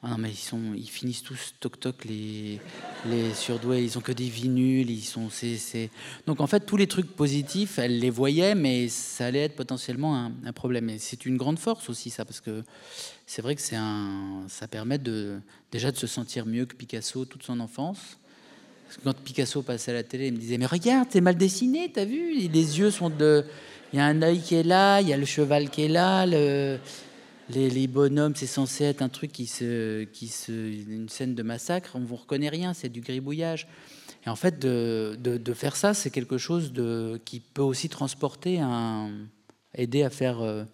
[0.00, 2.60] ah non, mais ils, sont, ils finissent tous toc-toc, les,
[3.06, 3.82] les surdoués.
[3.82, 4.90] Ils ont que des vies nulles.
[4.90, 5.90] Ils sont, c'est,
[6.24, 10.30] Donc en fait, tous les trucs positifs, elle les voyait, mais ça allait être potentiellement
[10.44, 10.88] un, problème.
[10.88, 12.62] Et c'est une grande force aussi, ça, parce que
[13.26, 15.40] c'est vrai que c'est un, ça permet de,
[15.72, 18.17] déjà de se sentir mieux que Picasso toute son enfance.
[18.88, 21.36] Parce que quand Picasso passait à la télé, il me disait Mais regarde, c'est mal
[21.36, 22.34] dessiné, t'as vu?
[22.34, 23.44] Les yeux sont de.
[23.92, 25.88] Il y a un œil qui est là, il y a le cheval qui est
[25.88, 26.78] là, le
[27.50, 31.92] les, bonhommes, c'est censé être un truc qui se, qui se, une scène de massacre.
[31.94, 33.66] On vous reconnaît rien, c'est du gribouillage.
[34.26, 38.60] Et en fait, de, de, faire ça, c'est quelque chose de, qui peut aussi transporter,
[38.60, 39.10] un,
[39.74, 40.64] aider à faire, euh,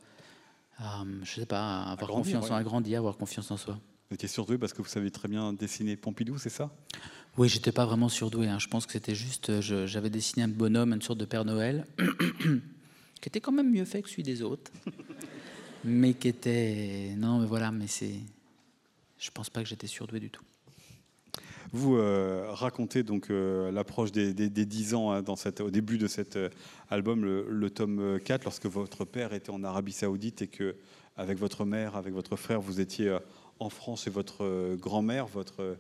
[1.23, 3.79] je sais pas, avoir confiance en agrandir, avoir confiance en soi.
[4.11, 6.71] Vous étiez surdoué parce que vous savez très bien dessiner Pompidou, c'est ça?
[7.37, 8.47] Oui, j'étais pas vraiment surdoué.
[8.47, 8.59] Hein.
[8.59, 11.87] Je pense que c'était juste, j'avais dessiné un bonhomme, une sorte de Père Noël,
[13.21, 14.71] qui était quand même mieux fait que celui des autres
[15.85, 17.15] mais qui était.
[17.17, 18.21] Non, mais voilà, mais c'est.
[19.19, 20.43] Je pense pas que j'étais surdoué du tout.
[21.73, 25.25] Vous euh, racontez donc euh, l'approche des, des, 10 ans hein,
[25.61, 26.49] au début de cet euh,
[26.89, 30.77] album, le, tome 4, lorsque votre père était en Arabie Saoudite et que,
[31.17, 33.17] avec votre mère, avec votre frère, vous étiez
[33.59, 35.77] en France et votre grand-mère, votre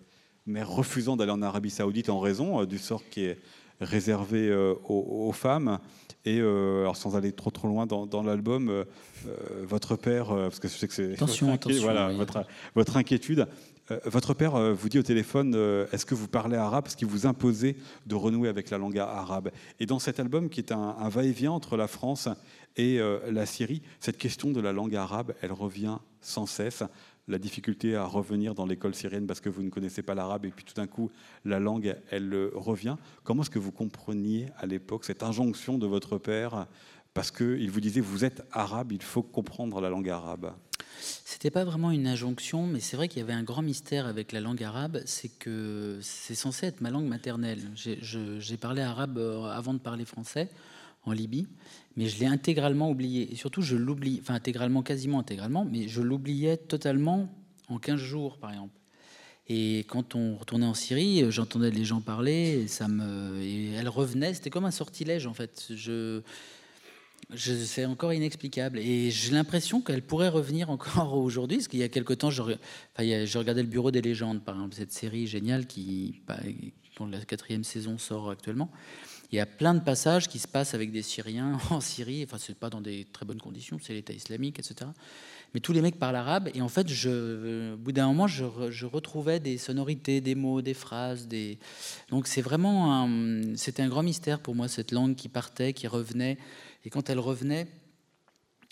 [0.47, 3.39] mère refusant d'aller en Arabie Saoudite en raison du sort qui est
[3.81, 5.79] réservé aux, aux, femmes.
[6.25, 8.85] Et alors sans aller trop trop loin dans, dans l'album,
[9.29, 12.45] euh, votre père, euh, parce que je sais que c'est attention, votre, attention, voilà, votre,
[12.75, 13.47] votre, inquiétude.
[13.91, 15.55] Euh, votre père vous dit au téléphone
[15.93, 16.85] Est-ce que vous parlez arabe?
[16.85, 17.77] Parce qu'il vous imposait
[18.07, 19.51] de renouer avec la langue arabe.
[19.81, 22.29] Et dans cet album, qui est un, va-et-vient entre la France
[22.77, 22.99] et
[23.31, 26.83] la Syrie, cette question de la langue arabe, elle revient sans cesse
[27.29, 30.51] la difficulté à revenir dans l'école syrienne parce que vous ne connaissez pas l'arabe et
[30.51, 31.11] puis tout d'un coup
[31.45, 32.97] la langue elle revient.
[33.23, 36.67] Comment est-ce que vous compreniez à l'époque cette injonction de votre père
[37.15, 40.53] parce qu'il vous disait vous êtes arabe, il faut comprendre la langue arabe?
[41.01, 44.33] C'était pas vraiment une injonction, mais c'est vrai qu'il y avait un grand mystère avec
[44.33, 47.61] la langue arabe, c'est que c'est censé être ma langue maternelle.
[47.75, 50.49] J'ai parlé arabe euh, avant de parler français
[51.05, 51.47] en Libye,
[51.97, 53.33] mais je l'ai intégralement oublié.
[53.33, 57.29] Et surtout, je l'oublie, enfin intégralement, quasiment intégralement, mais je l'oubliais totalement
[57.69, 58.79] en 15 jours, par exemple.
[59.47, 63.89] Et quand on retournait en Syrie, j'entendais les gens parler, et ça me, et elle
[63.89, 64.33] revenait.
[64.33, 65.67] C'était comme un sortilège en fait.
[65.75, 66.23] Je,
[67.37, 68.79] c'est encore inexplicable.
[68.79, 71.59] Et j'ai l'impression qu'elle pourrait revenir encore aujourd'hui.
[71.59, 74.93] Parce qu'il y a quelque temps, je, regardais le Bureau des légendes, par exemple, cette
[74.93, 76.39] série géniale qui, bah,
[76.99, 78.71] dont la quatrième saison sort actuellement.
[79.33, 82.25] Il y a plein de passages qui se passent avec des Syriens en Syrie.
[82.25, 84.91] Enfin, c'est pas dans des très bonnes conditions, c'est l'État islamique, etc.
[85.55, 86.51] Mais tous les mecs parlent arabe.
[86.55, 88.45] Et en fait, je, au bout d'un moment, je,
[88.85, 91.29] retrouvais des sonorités, des mots, des phrases.
[92.11, 93.09] Donc, c'est vraiment
[93.57, 96.39] c'était un grand mystère pour moi, cette langue qui partait, qui revenait.
[96.85, 97.69] Et quand elle revenait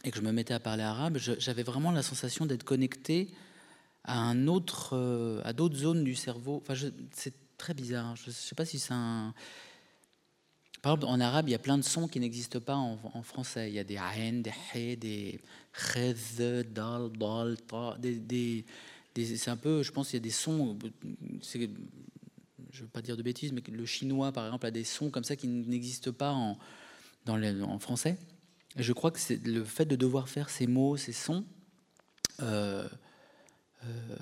[0.05, 3.29] et que je me mettais à parler arabe, j'avais vraiment la sensation d'être connecté
[4.05, 6.61] à un autre, euh, à d'autres zones du cerveau.
[6.63, 6.75] Enfin,
[7.13, 8.07] c'est très bizarre.
[8.07, 8.15] Hein.
[8.17, 9.33] Je ne sais pas si c'est un.
[10.83, 13.71] Par exemple, en arabe, il y a plein de sons qui n'existent pas en, français.
[13.71, 15.41] Il y a des ahen, des he, des
[15.73, 16.15] chez,
[16.65, 18.65] dal, dal, ta, des,
[19.15, 20.77] c'est un peu, je pense, qu'il y a des sons.
[21.53, 21.67] je ne
[22.81, 25.37] veux pas dire de bêtises, mais le chinois, par exemple, a des sons comme ça
[25.37, 26.59] qui n'existent pas en,
[27.79, 28.19] français.
[28.77, 31.45] je crois que le fait de devoir faire ces mots, ces sons,
[32.41, 32.89] euh,
[33.85, 34.17] euh,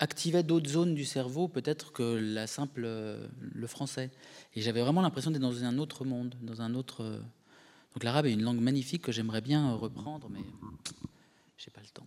[0.00, 2.82] activait d'autres zones du cerveau, peut-être que la simple
[3.40, 4.10] le français.
[4.54, 7.04] Et j'avais vraiment l'impression d'être dans un autre monde, dans un autre,
[7.94, 10.44] Donc l'arabe est une langue magnifique que j'aimerais bien reprendre, mais
[11.56, 12.06] j'ai pas le temps.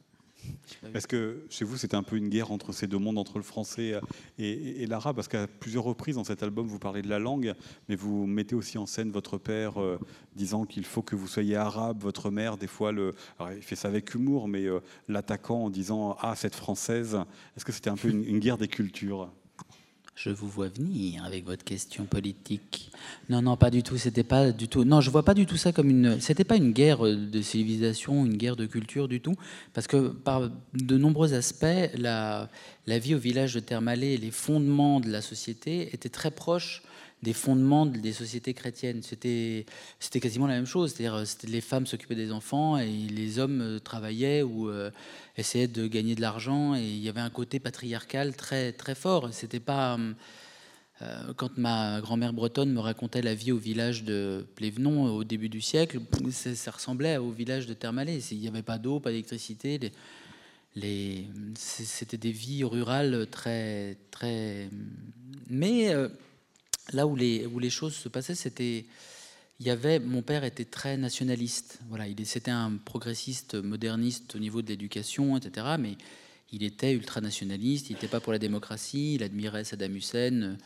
[0.94, 3.44] Est-ce que chez vous, c'était un peu une guerre entre ces deux mondes, entre le
[3.44, 4.00] français
[4.38, 7.54] et, l'arabe Parce qu'à plusieurs reprises dans cet album, vous parlez de la langue,
[7.90, 10.00] mais vous mettez aussi en scène votre père euh,
[10.36, 13.14] disant qu'il faut que vous soyez arabe, votre mère, des fois, le,
[13.56, 17.18] il fait ça avec humour, mais euh, l'attaquant en disant Ah, cette française.
[17.56, 19.30] Est-ce que c'était un peu une guerre des cultures?
[20.16, 22.92] Je vous vois venir avec votre question politique.
[23.30, 23.98] Non, non, pas du tout.
[23.98, 24.84] C'était pas du tout.
[24.84, 26.20] Non, je vois pas du tout ça comme une.
[26.20, 29.36] C'était pas une guerre de civilisation, une guerre de culture du tout,
[29.74, 32.50] parce que par de nombreux aspects, la,
[32.88, 36.84] vie au village de Termalé, les fondements de la société étaient très proches
[37.24, 39.02] des fondements des sociétés chrétiennes.
[39.02, 39.66] C'était,
[40.20, 40.94] quasiment la même chose.
[40.94, 44.92] C'est-à-dire, c'était les femmes s'occupaient des enfants et les hommes euh, travaillaient ou euh,
[45.38, 46.76] essayaient de gagner de l'argent.
[46.76, 49.30] Et il y avait un côté patriarcal très, très fort.
[49.32, 49.98] C'était pas.
[51.02, 55.50] Euh, quand ma grand-mère bretonne me racontait la vie au village de Plévenon au début
[55.50, 58.20] du siècle, ça, ressemblait au village de Termalé.
[58.32, 59.92] Il n'y avait pas d'eau, pas d'électricité.
[61.56, 64.70] C'était des vies rurales très, très.
[65.50, 65.94] Mais
[66.92, 68.86] là où les, choses se passaient, c'était.
[69.60, 71.80] Il y avait, mon père était très nationaliste.
[71.88, 75.76] Voilà, il c'était un progressiste moderniste au niveau de l'éducation, etc.
[75.80, 75.96] Mais
[76.52, 77.90] il était ultra nationaliste.
[77.90, 79.14] Il n'était pas pour la démocratie.
[79.16, 80.58] Il admirait Saddam Hussein.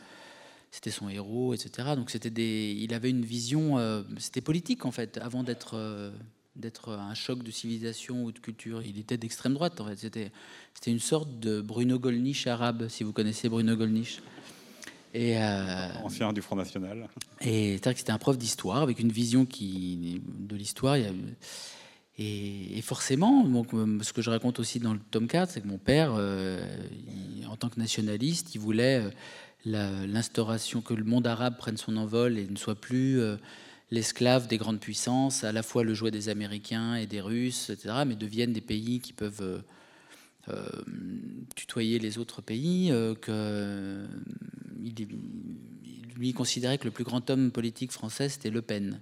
[0.70, 1.90] C'était son héros, etc.
[1.96, 3.78] Donc c'était des, il avait une vision.
[3.78, 6.10] Euh, c'était politique en fait, avant d'être euh,
[6.56, 8.82] d'être un choc de civilisation ou de culture.
[8.82, 9.96] Il était d'extrême droite en fait.
[9.96, 10.32] C'était
[10.74, 14.20] c'était une sorte de Bruno Gollnisch arabe, si vous connaissez Bruno Gollnisch.
[15.18, 17.08] Et, euh, Ancien du Front National.
[17.40, 20.96] Et cest que c'était un prof d'histoire avec une vision qui, de l'histoire.
[22.16, 25.66] Et, forcément, donc, euh, ce que je raconte aussi dans le tome 4, c'est que
[25.66, 26.64] mon père, euh,
[27.50, 29.02] en tant que nationaliste, il voulait
[29.64, 33.20] l'instauration, que le monde arabe prenne son envol et ne soit plus
[33.90, 38.04] l'esclave des grandes puissances, à la fois le jouet des Américains et des Russes, etc.,
[38.06, 39.64] mais deviennent des pays qui peuvent
[41.54, 44.06] tutoyer les autres pays, euh, que
[44.82, 45.08] il,
[46.16, 49.00] lui considérait que le plus grand homme politique français c'était Le Pen.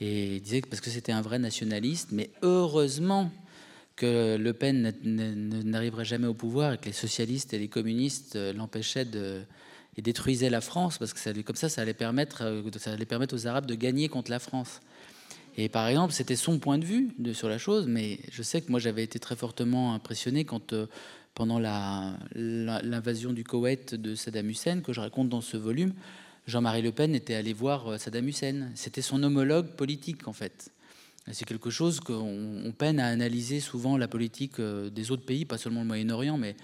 [0.00, 3.32] Et il disait que parce que c'était un vrai nationaliste, mais heureusement
[3.96, 8.52] que Le Pen n'arriverait jamais au pouvoir et que les socialistes et les communistes euh,
[8.52, 9.42] l'empêchaient de
[9.96, 13.34] et détruisaient la France parce que ça, comme ça, ça allait permettre, ça allait permettre
[13.34, 14.80] aux Arabes de gagner contre la France.
[15.60, 18.70] Et par exemple, c'était son point de vue sur la chose, mais je sais que
[18.70, 20.86] moi j'avais été très fortement impressionné quand, euh,
[21.34, 25.94] pendant l'invasion du Koweït de Saddam Hussein, que je raconte dans ce volume,
[26.46, 28.68] Jean-Marie Le Pen était allé voir euh, Saddam Hussein.
[28.76, 30.70] C'était son homologue politique en fait.
[31.32, 35.58] C'est quelque chose qu'on peine à analyser souvent la politique euh, des autres pays, pas
[35.58, 36.54] seulement le Moyen-Orient, mais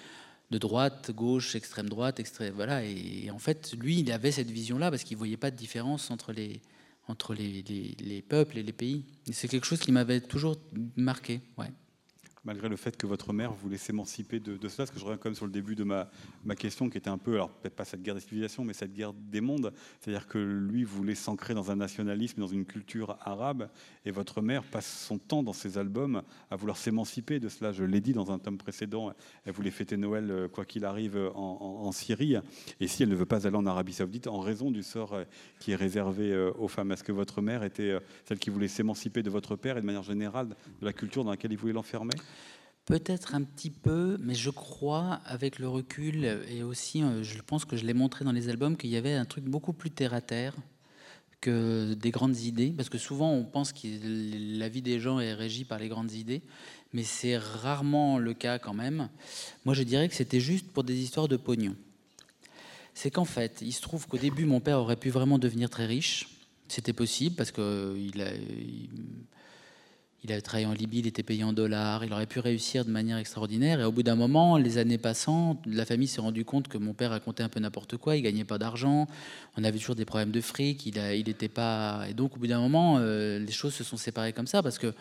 [0.52, 2.85] de droite, gauche, extrême droite, extrême voilà.
[2.85, 6.33] Et, en fait, lui, il avait cette vision-là parce qu'il voyait pas de différence entre
[6.33, 6.61] les,
[7.08, 7.62] entre les,
[8.00, 9.04] les, peuples et les pays.
[9.30, 10.56] c'est quelque chose qui m'avait toujours
[10.96, 11.40] marqué.
[11.58, 11.70] Ouais
[12.44, 15.28] malgré le fait que votre mère voulait s'émanciper de, cela, parce que je reviens quand
[15.28, 16.11] même sur le début de ma,
[16.44, 18.92] ma question, qui était un peu, alors peut-être pas cette guerre des civilisations, mais cette
[18.92, 23.68] guerre des mondes, c'est-à-dire que lui voulait s'ancrer dans un nationalisme, dans une culture arabe,
[24.04, 27.72] et votre mère passe son temps dans ses albums à vouloir s'émanciper de cela.
[27.72, 29.12] Je l'ai dit dans un tome précédent,
[29.44, 32.37] elle voulait fêter Noël, euh, quoi qu'il arrive, en, Syrie,
[32.80, 35.24] et si elle ne veut pas aller en Arabie Saoudite, en raison du sort euh,
[35.61, 36.90] qui est réservé euh, aux femmes.
[36.92, 40.02] Est-ce que votre mère était celle qui voulait s'émanciper de votre père et de manière
[40.02, 40.48] générale
[40.80, 42.14] de la culture dans laquelle il voulait l'enfermer?
[42.87, 47.64] Peut-être un petit peu, mais je crois, avec le recul, et aussi, euh, je pense
[47.64, 50.12] que je l'ai montré dans les albums, qu'il y avait un truc beaucoup plus terre
[50.12, 50.55] à terre
[51.40, 53.87] que des grandes idées, parce que souvent on pense que
[54.59, 56.42] la vie des gens est régie par les grandes idées,
[56.92, 59.09] mais c'est rarement le cas quand même.
[59.64, 61.77] Moi, je dirais que c'était juste pour des histoires de pognon.
[62.94, 65.87] C'est qu'en fait, il se trouve qu'au début, mon père aurait pu vraiment devenir très
[65.87, 66.29] riche.
[66.68, 68.90] C'était possible parce a, il
[70.32, 73.18] avait travaillé en Libye, il était payé en dollars, il aurait pu réussir de manière
[73.18, 73.80] extraordinaire.
[73.80, 76.94] Et au bout d'un moment, les années passant, la famille s'est rendu compte que mon
[76.94, 79.06] père racontait un peu n'importe quoi, il gagnait pas d'argent,
[79.56, 80.94] on avait toujours des problèmes de fric, il
[81.26, 82.06] n'était pas.
[82.08, 84.78] Et donc, au bout d'un moment, euh, les choses se sont séparées comme ça parce
[84.78, 84.94] que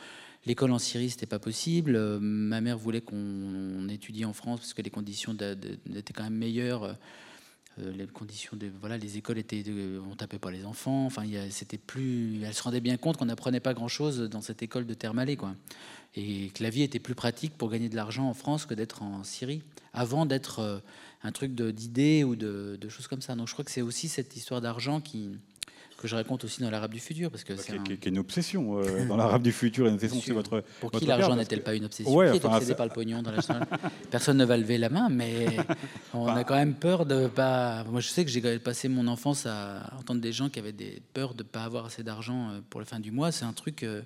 [0.45, 1.95] l'école en Syrie, c'était pas possible.
[1.95, 6.36] Euh, ma mère voulait qu'on étudie en France parce que les conditions étaient quand même
[6.36, 6.97] meilleures.
[7.79, 9.63] Euh, les conditions de voilà les écoles étaient
[10.09, 11.05] on tapait pas les enfants.
[11.05, 14.62] Enfin c'était plus elle se rendait bien compte qu'on n'apprenait pas grand chose dans cette
[14.62, 15.55] école de Termalé quoi.
[16.15, 19.01] Et que la vie était plus pratique pour gagner de l'argent en France que d'être
[19.01, 20.79] en Syrie avant d'être euh,
[21.23, 23.36] un truc d'idées ou de, choses comme ça.
[23.36, 25.31] Donc je crois que c'est aussi cette histoire d'argent qui
[26.03, 28.19] que je raconte aussi dans l'Arabe du futur, parce que Bah, c'est qui, un- une
[28.19, 29.87] obsession euh, dans l'arabe du futur.
[29.87, 30.61] Une obsession, c'est votre.
[30.79, 32.85] Pour votre qui l'argent n'est-elle que- pas une obsession Ouais, Qui est enfin, obsédé par
[32.85, 33.41] le pognon dans la
[34.11, 35.47] Personne ne va lever la main, mais
[36.13, 37.83] on a quand même peur de pas.
[37.85, 41.01] Moi, je sais que j'ai passé mon enfance à entendre des gens qui avaient des
[41.13, 43.31] peurs de pas avoir assez d'argent euh, pour la fin du mois.
[43.31, 44.01] C'est un truc euh,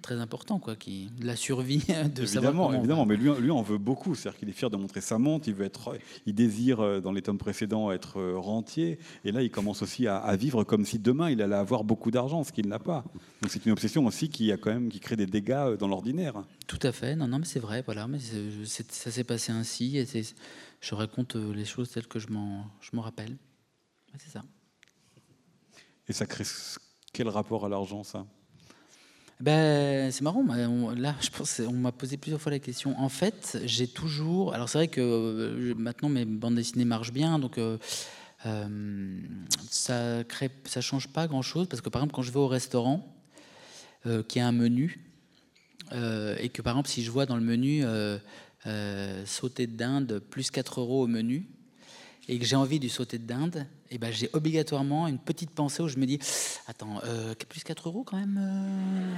[0.00, 1.78] très important, quoi, qui la survie
[2.14, 4.14] de Évidemment, évidemment, mais lui, lui en veut beaucoup.
[4.14, 5.48] C'est-à-dire qu'il est fier de montrer sa montre.
[5.48, 8.98] Il veut être, il désire euh, dans les tomes précédents être euh, rentier.
[9.24, 12.10] Et là, il commence aussi à, à vivre comme si demain il allait avoir beaucoup
[12.10, 13.04] d'argent, ce qu'il n'a pas.
[13.42, 15.88] Donc c'est une obsession aussi qui a quand même qui crée des dégâts euh, dans
[15.88, 16.42] l'ordinaire.
[16.66, 17.16] Tout à fait.
[17.16, 17.82] Non, non, mais c'est vrai.
[17.84, 18.18] Voilà, mais
[18.64, 19.98] ça s'est passé ainsi.
[19.98, 20.06] Et
[20.80, 23.36] je raconte les choses telles que je m'en, je m'en rappelle.
[24.18, 24.44] C'est ça.
[26.08, 26.44] Et ça crée
[27.12, 28.26] quel rapport à l'argent, ça?
[29.40, 30.44] Ben, c'est marrant.
[30.46, 32.98] on- là, je pense, on m'a posé plusieurs fois la question.
[32.98, 34.52] En fait, j'ai toujours.
[34.52, 37.78] Alors, c'est vrai que euh, maintenant mes bandes dessinées marchent bien, donc euh,
[38.44, 39.18] euh,
[39.70, 43.06] ça crée, ça change pas grand-chose parce que par exemple, quand je vais au restaurant,
[44.28, 44.98] qui a un menu,
[45.92, 47.82] et que par exemple, si je vois dans le menu
[49.26, 51.46] sauté de dinde plus 4 euros au menu,
[52.28, 55.82] et que j'ai envie du sauté de dinde, et ben j'ai obligatoirement une petite pensée
[55.82, 56.18] où je me dis
[56.66, 59.14] attends euh, plus 4 euros quand même euh.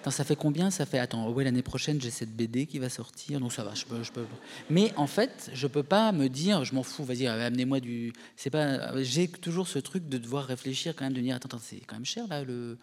[0.00, 0.70] Attends, ça fait combien?
[0.70, 3.74] Ça fait attends ouais l'année prochaine j'ai cette BD qui va sortir donc ça va
[3.74, 4.24] je peux je peux.
[4.70, 8.50] Mais en fait je peux pas me dire je m'en fous vas-y amenez-moi du c'est
[8.50, 11.96] pas j'ai toujours ce truc de devoir réfléchir quand même de dire attends, c'est quand
[11.96, 12.78] même cher là le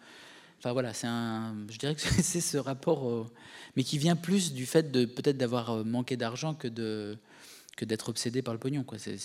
[0.62, 3.28] Enfin voilà, c'est un, je dirais que c'est ce rapport,
[3.74, 7.18] mais qui vient plus du fait de peut-être d'avoir euh, manqué d'argent que de
[7.76, 8.84] que d'être obsédé par le pognon.
[8.84, 8.98] Quoi.
[8.98, 9.16] C'est,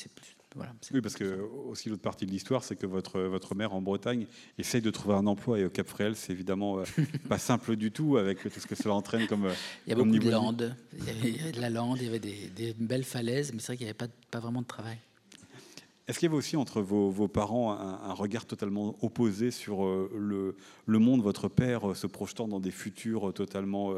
[0.55, 0.73] voilà.
[0.93, 4.25] Oui, parce que aussi l'autre partie de l'histoire, c'est que votre, votre mère en Bretagne
[4.57, 6.83] essaye de trouver un emploi et au Cap Fréhel, c'est évidemment euh,
[7.29, 9.45] pas simple du tout avec tout ce que cela entraîne comme.
[9.45, 9.53] euh,
[9.85, 11.97] Il y a beaucoup de landes, il y, avait, il y avait de la lande,
[11.99, 14.39] il y avait des, des belles falaises, mais c'est vrai qu'il n'y avait pas, pas
[14.39, 14.97] vraiment de travail.
[16.07, 20.99] Est-ce qu'il y avait aussi entre vos, parents un, regard totalement opposé sur euh, le,
[20.99, 23.93] monde, votre père euh, se projetant dans des futurs euh, totalement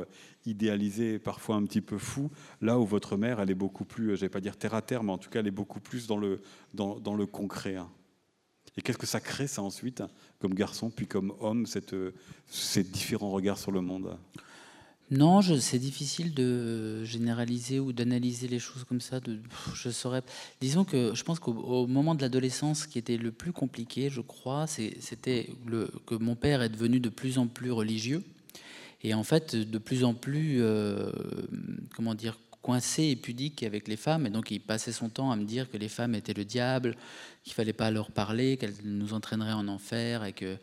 [0.48, 4.22] idéalisés, parfois un petit peu fous, là où votre mère, elle est beaucoup plus, je
[4.22, 6.18] vais pas dire terre à terre, mais en tout cas, elle est beaucoup plus dans
[6.18, 7.76] le, concret.
[7.76, 7.92] hein.
[8.76, 10.02] Et qu'est-ce que ça crée, ça, ensuite,
[10.40, 11.68] comme garçon, puis comme homme,
[12.48, 14.18] ces différents regards sur le monde?
[15.12, 19.20] Non, c'est difficile de généraliser ou d'analyser les choses comme ça.
[19.74, 20.22] Je saurais.
[20.62, 24.10] Disons que je pense qu'au au moment de l'adolescence, ce qui était le plus compliqué,
[24.12, 25.50] je crois, c'était
[26.06, 28.24] que mon père est devenu de plus en plus religieux
[29.02, 31.12] et en fait de plus en plus, euh,
[31.96, 34.28] comment dire, coincé et pudique avec les femmes.
[34.28, 36.96] Et donc il passait son temps à me dire que les femmes étaient le diable,
[37.44, 40.58] qu'il fallait pas leur parler, qu'elles nous entraîneraient en enfer et que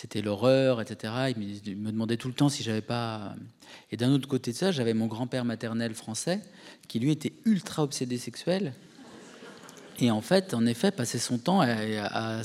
[0.00, 1.32] c'était l'horreur, etc.
[1.66, 3.34] Il me, demandait tout le temps si j'avais pas.
[3.90, 6.40] Et d'un autre côté de ça, j'avais mon grand-père maternel français
[6.86, 8.74] qui lui était ultra obsédé sexuel.
[9.98, 12.42] Et en fait, en effet, passait son temps à, à-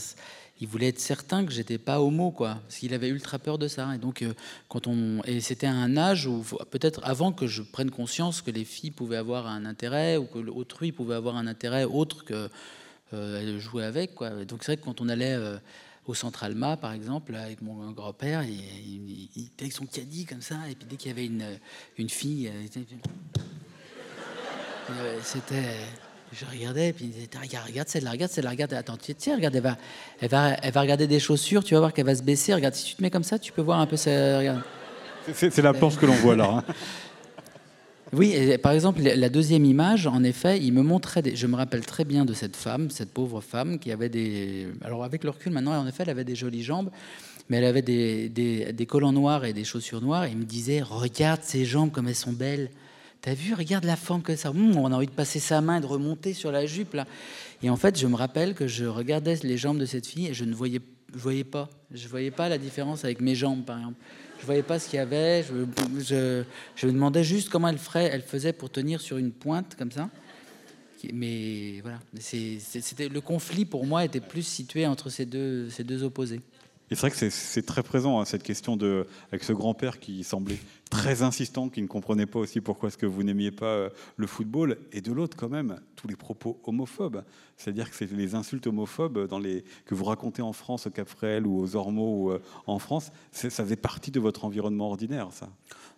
[0.61, 3.67] il voulait être certain que j'étais pas homo, quoi, parce qu'il avait ultra peur de
[3.67, 3.93] ça.
[3.93, 4.33] Et donc, euh,
[4.69, 8.49] quand on, et c'était à un âge où peut-être avant que je prenne conscience que
[8.49, 12.49] les filles pouvaient avoir un intérêt ou que autrui pouvait avoir un intérêt autre que
[13.13, 14.41] euh, jouer avec, quoi.
[14.41, 15.57] Et donc c'est vrai que quand on allait euh,
[16.05, 20.25] au Centre Alma, par exemple, avec mon grand-père, il, il, il était avec son caddie
[20.25, 21.45] comme ça, et puis dès qu'il y avait une,
[21.97, 22.49] une fille,
[24.91, 25.75] euh, c'était.
[26.33, 29.35] Je regardais, et puis il disait Regarde, regarde celle-là, regarde celle-là, regarde, attends, tiens, tiens,
[29.35, 29.77] regarde, elle va,
[30.19, 32.55] elle, va, elle va regarder des chaussures, tu vas voir qu'elle va se baisser.
[32.55, 34.41] Regarde, si tu te mets comme ça, tu peux voir un peu ça.
[35.31, 36.45] C'est la planche que l'on voit là.
[36.49, 36.63] hein.
[38.13, 41.23] Oui, par exemple, la deuxième image, en effet, il me montrait.
[41.33, 44.67] Je me rappelle très bien de cette femme, cette pauvre femme, qui avait des.
[44.83, 46.91] Alors, avec le recul, maintenant, en effet, elle avait des jolies jambes,
[47.49, 50.25] mais elle avait des, collants noirs et des chaussures noires.
[50.25, 52.69] Et il me disait Regarde ses jambes, comme elles sont belles.
[53.23, 54.49] T'as vu Regarde la forme que ça.
[54.49, 57.07] Hum, on a envie de passer sa main et de remonter sur la jupe, là.
[57.63, 60.33] Et en fait, je me rappelle que je regardais les jambes de cette fille et
[60.33, 60.81] je ne voyais,
[61.13, 61.69] je voyais pas.
[61.89, 63.95] Je voyais pas la différence avec mes jambes, par exemple.
[64.41, 65.41] Je voyais pas ce qu'il y avait.
[65.43, 66.43] Je,
[66.85, 70.09] me demandais juste comment elle, faisait pour tenir sur une pointe comme ça.
[71.13, 76.41] Mais voilà, c'était le conflit pour moi était plus situé entre ces deux opposés.
[76.95, 80.59] C'est vrai que c'est- très présent, hein, cette question de, avec ce grand-père qui semblait
[80.89, 84.27] très insistant, qui ne comprenait pas aussi pourquoi est-ce que vous n'aimiez pas euh, le
[84.27, 87.23] football, et de l'autre quand même, tous les propos homophobes.
[87.57, 89.27] C'est-à-dire que c'est les insultes homophobes
[89.85, 93.49] que vous racontez en France, au Cap Fréhel ou aux Ormeaux euh, en France, ça
[93.49, 95.49] faisait partie de votre environnement ordinaire, ça.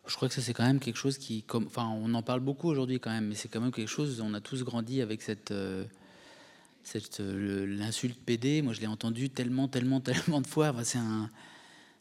[0.07, 2.69] Je crois que ça c'est quand même quelque chose qui, enfin, on en parle beaucoup
[2.69, 4.21] aujourd'hui quand même, mais c'est quand même quelque chose.
[4.21, 5.83] On a tous grandi avec cette, euh,
[7.19, 8.61] l'insulte PD.
[8.61, 10.69] Moi, je l'ai entendu tellement, tellement, tellement de fois.
[10.69, 11.29] Enfin, c'est un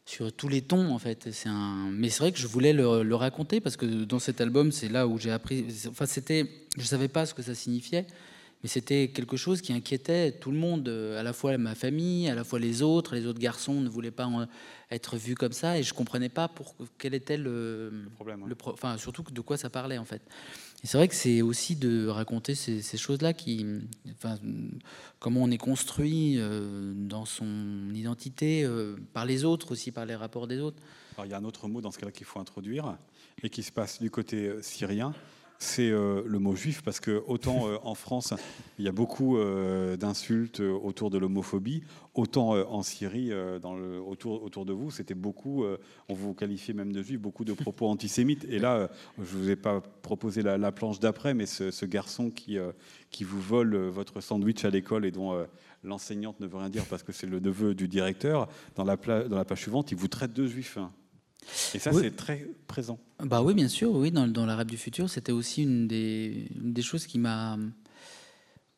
[0.07, 1.29] sur tous les tons en fait.
[1.31, 1.89] C'est un.
[1.91, 4.89] Mais c'est vrai que je voulais le, le raconter parce que dans cet album, c'est
[4.89, 5.65] là où j'ai appris.
[5.89, 8.05] Enfin, c'était, je savais pas ce que ça signifiait.
[8.65, 12.33] Mais c'était quelque chose qui inquiétait tout le monde, à la fois ma famille, à
[12.33, 13.13] la fois les autres.
[13.13, 14.27] Les autres garçons ne voulaient pas
[14.89, 18.43] être vus comme ça, et je comprenais pas pour quel était le, problème.
[18.47, 20.23] Le enfin, surtout de quoi ça parlait en fait.
[20.83, 23.65] C'est vrai que c'est aussi de raconter ces, choses-là qui,
[25.19, 30.15] comment on est construit euh, dans son identité euh, par les autres aussi, par les
[30.15, 30.77] rapports des autres.
[31.23, 32.97] Il y a un autre mot dans ce cas-là qu'il faut introduire
[33.41, 35.13] et qui se passe du côté euh, syrien
[35.59, 38.33] c'est euh, le mot juif, parce que autant euh, en France,
[38.77, 41.83] il y a beaucoup euh, d'insultes autour de l'homophobie,
[42.13, 45.65] autant en Syrie, autour, de vous, c'était beaucoup,
[46.07, 48.45] on vous qualifiait même de juif, beaucoup de propos antisémites.
[48.45, 52.57] Et là, je ne vous ai pas proposé la, planche d'après, mais ce, garçon qui,
[53.09, 55.45] qui vous vole votre sandwich à l'école et dont
[55.83, 59.35] l'enseignante ne veut rien dire parce que c'est le neveu du directeur, dans la, dans
[59.35, 60.77] la page suivante, il vous traite de juif.
[61.73, 62.99] Et ça, c'est très présent.
[63.23, 63.91] Bah oui, bien sûr.
[63.91, 67.57] Oui, dans, dans l'arabe du futur, c'était aussi une des, une des choses qui m'a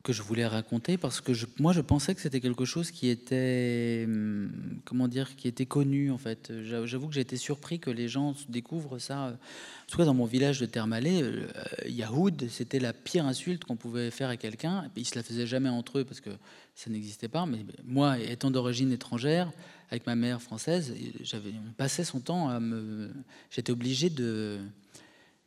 [0.04, 4.04] que je voulais raconter parce que moi je pensais que c'était quelque chose qui était
[4.06, 4.50] hum,
[4.84, 6.52] comment dire qui était connu en fait.
[6.62, 10.24] J'avoue que j'ai été surpris que les gens découvrent ça en tout cas dans mon
[10.24, 11.48] village de Termalé euh,
[11.86, 14.88] Yahoud c'était la pire insulte qu'on pouvait faire à quelqu'un.
[14.96, 16.30] Ils se la faisaient jamais entre eux parce que
[16.76, 17.44] ça n'existait pas.
[17.44, 19.50] Mais moi étant d'origine étrangère
[19.90, 23.10] avec ma mère française j'avais on passait son temps à me
[23.50, 24.60] j'étais obligé de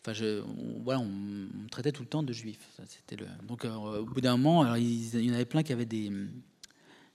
[0.01, 2.59] Enfin, je, on, voilà, on, me traitait tout le temps de juif.
[2.87, 3.27] C'était le...
[3.47, 6.11] Donc, euh, au bout d'un moment, alors, il, y en avait plein qui avaient des,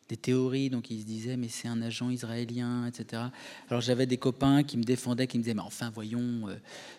[0.09, 3.25] des théories, donc ils se disaient, mais c'est un agent israélien, etc.
[3.69, 6.55] Alors, j'avais des copains qui me défendaient, qui me disaient, mais enfin, voyons, euh,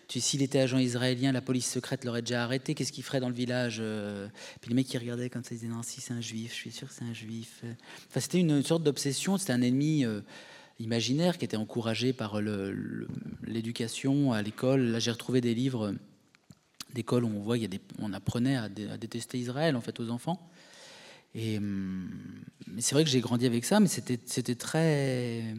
[0.10, 3.36] s'il était agent israélien, la police secrète l'aurait déjà arrêté, qu'est-ce qu'il ferait dans le
[3.36, 4.28] village euh?
[4.60, 6.56] Puis les mecs qui regardaient comme ça, ils disaient, non, si c'est un juif, je
[6.56, 7.64] suis sûr que c'est un juif.
[8.10, 10.04] Enfin, c'était une sorte d'obsession, c'était un ennemi
[10.80, 12.40] imaginaire qui était encouragé par
[13.44, 14.82] l'éducation à l'école.
[14.82, 15.94] Là, j'ai retrouvé des livres
[16.94, 17.58] d'école où on voit,
[18.00, 20.50] on apprenait à, détester Israël en fait aux enfants.
[21.36, 22.10] Et hum,
[22.80, 25.56] c'est vrai que j'ai grandi avec ça, mais c'était très,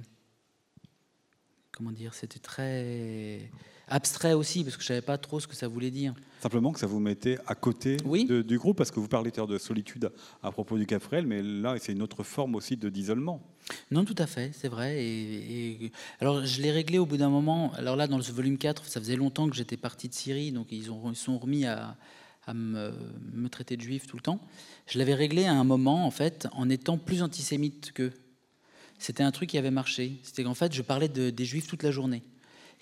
[1.73, 3.51] comment dire, c'était très
[3.91, 6.15] abstrait aussi, parce que je savais pas trop ce que ça voulait dire.
[6.41, 10.11] Simplement que ça vous mettait à côté du groupe, parce que vous parlez de solitude
[10.43, 13.43] à propos du Cafrel, mais là, c'est une autre forme aussi de d'isolement.
[13.91, 15.05] Non, tout à fait, c'est vrai.
[15.05, 17.73] Et, alors, je l'ai réglé au bout d'un moment.
[17.75, 20.69] Alors là, dans ce volume 4, ça faisait longtemps que j'étais parti de Syrie, donc
[20.71, 21.97] ils, ont, ils sont remis à,
[22.53, 22.93] me,
[23.35, 24.41] me, traiter de juif tout le temps.
[24.87, 28.13] Je l'avais réglé à un moment, en fait, en étant plus antisémite qu'eux.
[28.99, 30.19] C'était un truc qui avait marché.
[30.23, 32.23] C'était qu'en fait, je parlais de, des juifs toute la journée.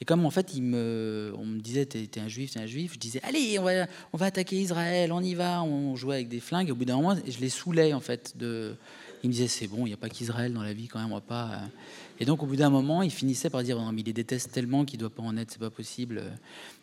[0.01, 2.67] Et comme en fait, il me, on me disait, t'es, es un juif, t'es un
[2.67, 5.63] juif, je disais, allez, on va, on va attaquer Israël, on y va.
[5.63, 6.69] On jouait avec des flingues.
[6.69, 8.77] Et au bout d'un moment, je les saoulais en fait de,
[9.23, 11.13] il me disait c'est bon, il n'y a pas qu'Israël dans la vie quand même,
[11.13, 11.63] on va pas.
[12.17, 12.23] Euh.
[12.23, 14.53] Et donc au bout d'un moment, il finissait par dire non mais il les déteste
[14.53, 16.23] tellement qu'il doit pas en être, c'est pas possible.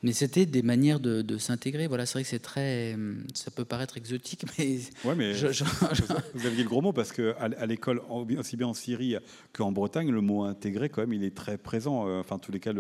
[0.01, 1.87] Mais c'était des manières de, s'intégrer.
[1.87, 2.95] Voilà, c'est vrai que c'est très,
[3.33, 4.79] ça peut paraître exotique, mais.
[5.03, 8.01] Ouais, mais vous aviez le gros mot parce que à l'école,
[8.37, 9.15] aussi bien en Syrie
[9.51, 12.07] qu'en Bretagne, le mot intégré quand même, il est très présent.
[12.07, 12.71] Euh, enfin, en tous les cas,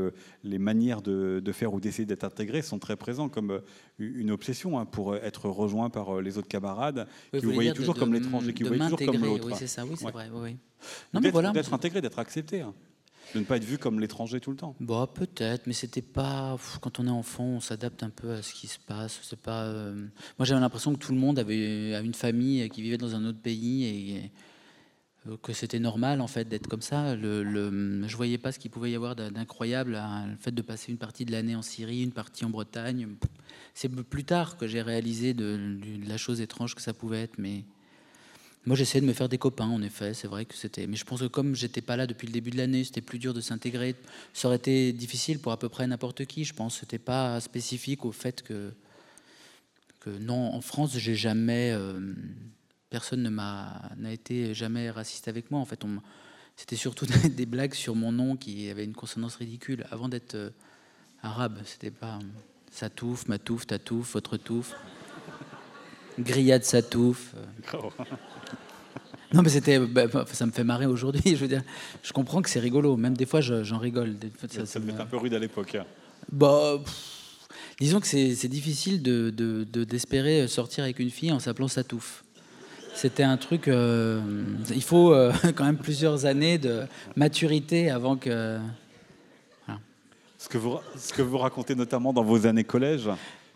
[0.43, 3.59] les manières de, faire ou d'essayer d'être intégré sont très présents comme euh,
[3.99, 8.13] une obsession hein, pour être rejoint par les autres camarades qui vous, voyez toujours comme
[8.13, 9.47] l'étranger, qui vous voyez toujours comme l'autre.
[9.47, 10.29] Oui, c'est ça, oui, c'est vrai.
[10.33, 10.57] Oui,
[11.13, 11.51] Non, mais voilà.
[11.51, 12.42] D'être intégré, d'être accepté.
[12.51, 12.73] Hein.
[13.33, 14.75] De ne pas être vu comme l'étranger tout le temps.
[14.79, 16.57] Bah, peut-être, mais c'était pas.
[16.81, 19.19] Quand on est enfant, on s'adapte un peu à ce qui se passe.
[19.23, 19.63] C'est pas.
[19.63, 19.93] Euh,
[20.37, 23.39] moi, j'avais l'impression que tout le monde avait une famille qui vivait dans un autre
[23.39, 24.31] pays et,
[25.27, 27.15] euh, que c'était normal en fait d'être comme ça.
[27.15, 30.91] Le, le, je voyais pas ce qu'il pouvait y avoir d'incroyable le fait de passer
[30.91, 33.07] une partie de l'année en Syrie, une partie en Bretagne.
[33.73, 37.63] C'est plus tard que j'ai réalisé de, la chose étrange que ça pouvait être, mais
[38.65, 40.13] moi, j'essayais de me faire des copains, en effet.
[40.13, 40.87] C'est vrai que c'était.
[40.87, 43.19] Mais je pense que comme j'étais pas là depuis le début de l'année, c'était plus
[43.19, 43.95] dur de s'intégrer.
[44.33, 46.45] Ça aurait été difficile pour à peu près n'importe qui.
[46.45, 48.71] Je pense c'était pas spécifique au fait que
[49.99, 51.71] que non, en France, j'ai jamais.
[51.73, 52.13] Euh,
[52.89, 55.59] personne ne m'a n'a été jamais raciste avec moi.
[55.59, 55.83] En fait,
[56.55, 59.85] c'était surtout des blagues sur mon nom qui avaient une consonance ridicule.
[59.91, 60.49] Avant d'être euh,
[61.21, 62.19] arabe, c'était pas
[62.71, 64.73] ça touffe, ma touffe, ta touffe, votre touffe.
[66.17, 67.35] Grillade, ça touffe.
[69.33, 71.21] Non, mais c'était, bah, ça me fait marrer aujourd'hui.
[71.25, 71.63] Je veux dire,
[72.03, 72.95] je comprends que c'est rigolo.
[72.97, 74.15] Même des fois, j'en rigole.
[74.49, 75.75] Ça, ça, devait être un peu rude à l'époque.
[75.75, 75.85] Hein.
[76.31, 76.79] Bah,
[77.79, 79.31] disons que c'est difficile de,
[79.83, 82.23] d'espérer sortir avec une fille en s'appelant Satouf.
[82.93, 83.67] C'était un truc.
[83.67, 84.21] Euh,
[84.69, 86.83] il faut euh, quand même plusieurs années de
[87.15, 88.59] maturité avant que.
[90.37, 93.09] Ce que, vous, ce que vous racontez notamment dans vos années collège,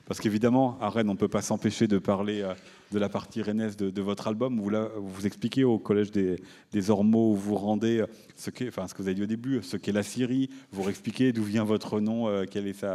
[0.08, 2.54] parce qu'évidemment, à Rennes, on ne peut pas s'empêcher de parler euh,
[2.92, 7.34] de la partie rennaise de, votre album, où là, vous expliquez au Collège des, Ormeaux,
[7.34, 9.92] où vous rendez euh, ce, enfin, ce que vous avez dit au début, ce qu'est
[9.92, 12.86] la Syrie, vous expliquez d'où vient votre nom, euh, quel est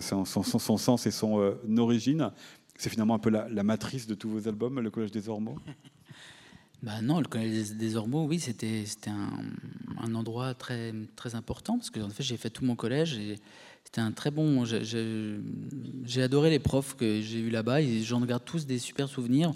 [0.00, 2.30] son, sens et son origine.
[2.76, 5.58] C'est finalement un peu la, matrice de tous vos albums, le Collège des Ormeaux?
[6.80, 11.98] Bah non, le Collège des Ormeaux, oui, c'était un, endroit très, très important parce que
[11.98, 13.18] en fait j'ai fait tout mon collège
[13.88, 14.66] c'était un très bon.
[14.66, 17.78] J'ai adoré les profs que j'ai eu là-bas.
[18.02, 19.54] J'en garde tous des super souvenirs.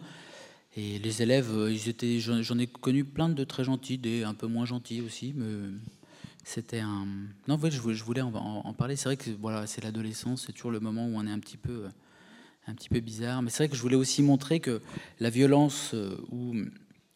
[0.74, 4.46] Et les élèves, ils étaient, j'en ai connu plein de très gentils, des un peu
[4.46, 5.34] moins gentils aussi.
[5.36, 5.68] Mais
[6.44, 7.06] c'était un.
[7.46, 8.96] Non, je voulais en, en parler.
[8.96, 11.58] C'est vrai que voilà, c'est l'adolescence, c'est toujours le moment où on est un petit
[11.58, 11.84] peu,
[12.66, 13.42] un petit peu bizarre.
[13.42, 14.80] Mais c'est vrai que je voulais aussi montrer que
[15.20, 16.54] la violence euh, ou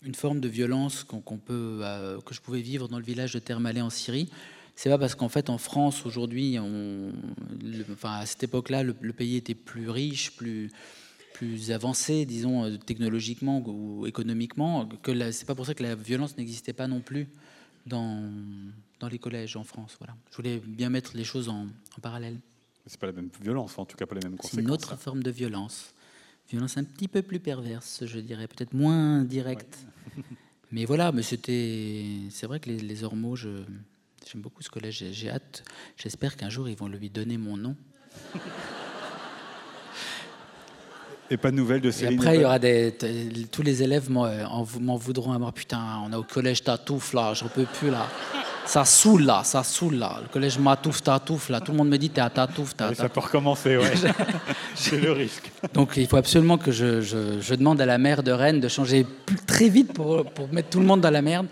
[0.04, 3.38] une forme de violence qu'on peut, euh, que je pouvais vivre dans le village de
[3.38, 4.28] Termalé en Syrie,
[4.76, 6.58] c'est pas parce qu'en fait en France aujourd'hui,
[7.90, 10.70] enfin à cette époque-là, le, pays était plus riche, plus
[11.32, 16.38] plus avancé, disons euh, technologiquement ou économiquement, que c'est pas pour ça que la violence
[16.38, 17.28] n'existait pas non plus
[17.86, 18.30] dans
[19.00, 19.96] dans les collèges en France.
[19.98, 20.14] Voilà.
[20.30, 22.38] Je voulais bien mettre les choses en, en parallèle.
[22.86, 24.54] C'est pas la même violence, en tout cas pas les mêmes conséquences.
[24.54, 25.92] C'est une autre forme de violence.
[26.50, 29.78] Violence un petit peu plus perverse, je dirais, peut-être moins directe.
[30.72, 33.62] Mais voilà, mais c'était, c'est vrai que les, les Ormeaux, je,
[34.30, 35.04] j'aime beaucoup ce collège.
[35.10, 35.62] J'ai hâte.
[35.96, 37.76] J'espère qu'un jour ils vont lui donner mon nom.
[41.28, 42.12] Et pas de nouvelles de Céline.
[42.12, 42.94] Et après, il y aura des,
[43.50, 45.50] tous les élèves m'en voudront à moi.
[45.50, 48.06] Putain, on a au collège Tatouf là, j'en peux plus là.
[48.64, 50.18] Ça saoule là, ça saoule là.
[50.22, 52.74] Le collège Matouf, Tatouf là, tout le monde me dit t'es à Tatouf.
[52.76, 53.92] ça peut recommencer, ouais.
[54.74, 55.50] C'est le risque.
[55.72, 59.06] Donc il faut absolument que je, je, demande à la maire de Rennes de changer
[59.46, 61.46] très vite pour, pour, mettre tout le monde dans la merde.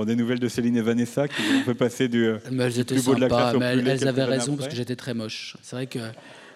[0.00, 3.04] Bon, des nouvelles de Céline et Vanessa qui ont fait passer du, mais elles plus
[3.04, 5.58] beau de la classe mais elles, avaient raison parce que j'étais très moche.
[5.60, 5.98] C'est vrai que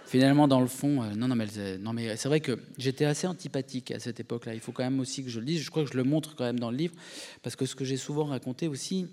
[0.07, 1.45] finalement, dans le fond, euh, non, non, mais,
[1.79, 4.55] non, mais c'est vrai que j'étais assez antipathique à cette époque-là.
[4.55, 5.61] Il faut quand même aussi que je le dise.
[5.61, 6.95] Je crois que je le montre quand même dans le livre,
[7.43, 9.09] parce que ce que j'ai souvent raconté aussi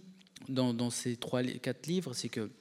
[0.47, 2.51] dans, ces trois, quatre livres, c'est que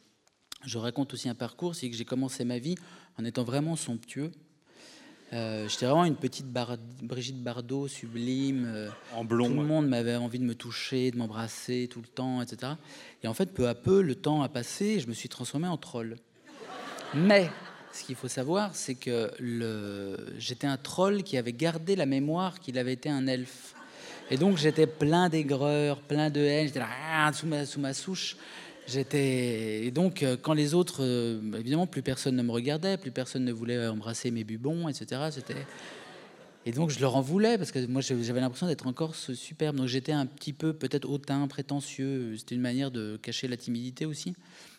[0.66, 2.74] je raconte aussi un parcours, c'est que j'ai commencé ma vie
[3.16, 4.32] en étant vraiment somptueux.
[5.32, 6.46] Euh, j'étais vraiment une petite
[7.02, 8.64] Brigitte Bardot sublime.
[8.66, 9.48] Euh, en blond.
[9.48, 12.72] Tout le monde m'avait envie de me toucher, de m'embrasser tout le temps, etc.
[13.22, 15.68] Et en fait, peu à peu, le temps a passé et je me suis transformé
[15.68, 16.16] en troll.
[17.14, 17.48] Mais
[17.92, 19.30] ce qu'il faut savoir, c'est que
[20.38, 23.74] j'étais un troll qui avait gardé la mémoire qu'il avait été un elfe.
[24.32, 27.92] Et donc j'étais plein d'aigreur, plein de haine, j'étais là ah, sous ma, sous ma
[27.94, 28.36] souche.
[28.91, 33.11] J'étais et donc euh, quand les autres, euh, évidemment, plus personne ne me regardait, plus
[33.11, 35.30] personne ne voulait embrasser mes bubons, etc.
[36.66, 39.76] Et donc je leur en voulais parce que moi j'avais l'impression d'être encore superbe.
[39.76, 42.36] Donc j'étais un petit peu peut-être hautain, prétentieux.
[42.36, 44.34] C'était une manière de cacher la timidité aussi.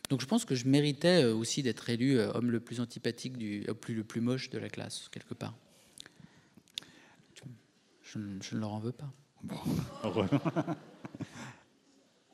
[0.10, 3.74] Donc je pense que je méritais euh, aussi d'être élu homme le plus antipathique, le
[4.04, 5.56] plus moche de la classe, quelque part.
[8.04, 9.10] Je, ne leur en veux pas.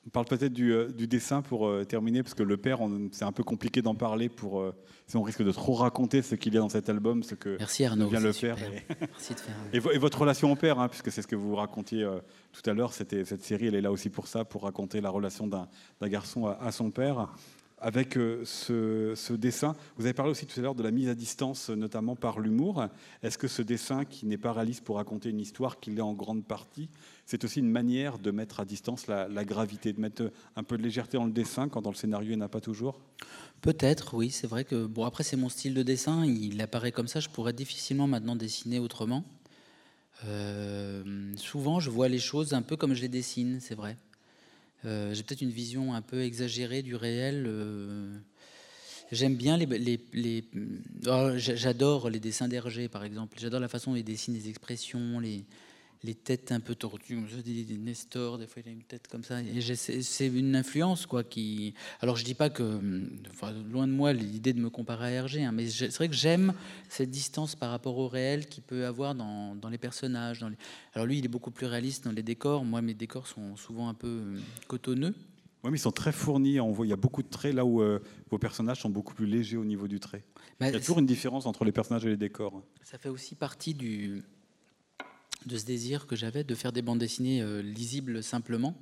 [0.07, 2.79] on parle peut-être du, dessin pour terminer, parce que le père,
[3.11, 4.63] c'est un peu compliqué d'en parler pour,
[5.05, 7.57] si on risque de trop raconter ce qu'il y a dans cet album, ce que
[7.59, 8.57] Merci Arnaud, vient le faire.
[9.73, 9.79] Et...
[9.79, 12.07] votre relation au père, hein, puisque c'est ce que vous racontiez
[12.53, 15.45] tout à l'heure, cette série, elle est là aussi pour ça, pour raconter la relation
[15.45, 15.67] d'un
[16.03, 17.27] garçon à, son père
[17.79, 19.75] avec euh, ce, dessin.
[19.97, 22.85] Vous avez parlé aussi tout à l'heure de la mise à distance, notamment par l'humour.
[23.23, 26.13] Est-ce que ce dessin, qui n'est pas réaliste pour raconter une histoire, qu'il est en
[26.13, 26.89] grande partie,
[27.25, 30.83] c'est aussi une manière de mettre à distance la, gravité, de mettre un peu de
[30.83, 32.99] légèreté dans le dessin quand dans le scénario il n'y en a pas toujours?
[33.61, 34.31] Peut-être, oui.
[34.31, 36.25] C'est vrai que, bon, après, c'est mon style de dessin.
[36.25, 37.19] Il apparaît comme ça.
[37.19, 39.23] Je pourrais difficilement maintenant dessiner autrement.
[40.25, 41.03] Euh,
[41.35, 43.97] souvent, je vois les choses un peu comme je les dessine, c'est vrai.
[44.85, 47.45] Euh, j'ai peut-être une vision un peu exagérée du réel.
[47.47, 48.15] Euh.
[49.11, 50.43] J'aime bien les.
[51.07, 53.37] oh, J'adore les dessins d'Hergé, par exemple.
[53.39, 55.45] J'adore la façon dont il dessine les expressions, les,
[56.03, 59.07] les têtes un peu comme ça, des, des Nestor, des fois il a une tête
[59.07, 59.41] comme ça.
[59.41, 61.73] Et c'est une influence, quoi, qui...
[62.01, 62.79] Alors je dis pas que,
[63.29, 66.15] enfin, loin de moi l'idée de me comparer à Hergé, hein, mais c'est vrai que
[66.15, 66.53] j'aime
[66.89, 70.39] cette distance par rapport au réel qu'il peut avoir dans, dans les personnages.
[70.39, 70.57] Dans les...
[70.93, 72.63] Alors lui, il est beaucoup plus réaliste dans les décors.
[72.63, 75.15] Moi, mes décors sont souvent un peu euh, cotonneux.
[75.63, 76.59] Oui, mais ils sont très fournis.
[76.59, 79.13] On voit, il y a beaucoup de traits là où euh, vos personnages sont beaucoup
[79.13, 80.23] plus légers au niveau du trait.
[80.59, 82.63] Bah, il y a toujours une différence entre les personnages et les décors.
[82.83, 84.23] Ça fait aussi partie du,
[85.45, 88.75] de ce désir que j'avais de faire des bandes dessinées euh, lisibles simplement,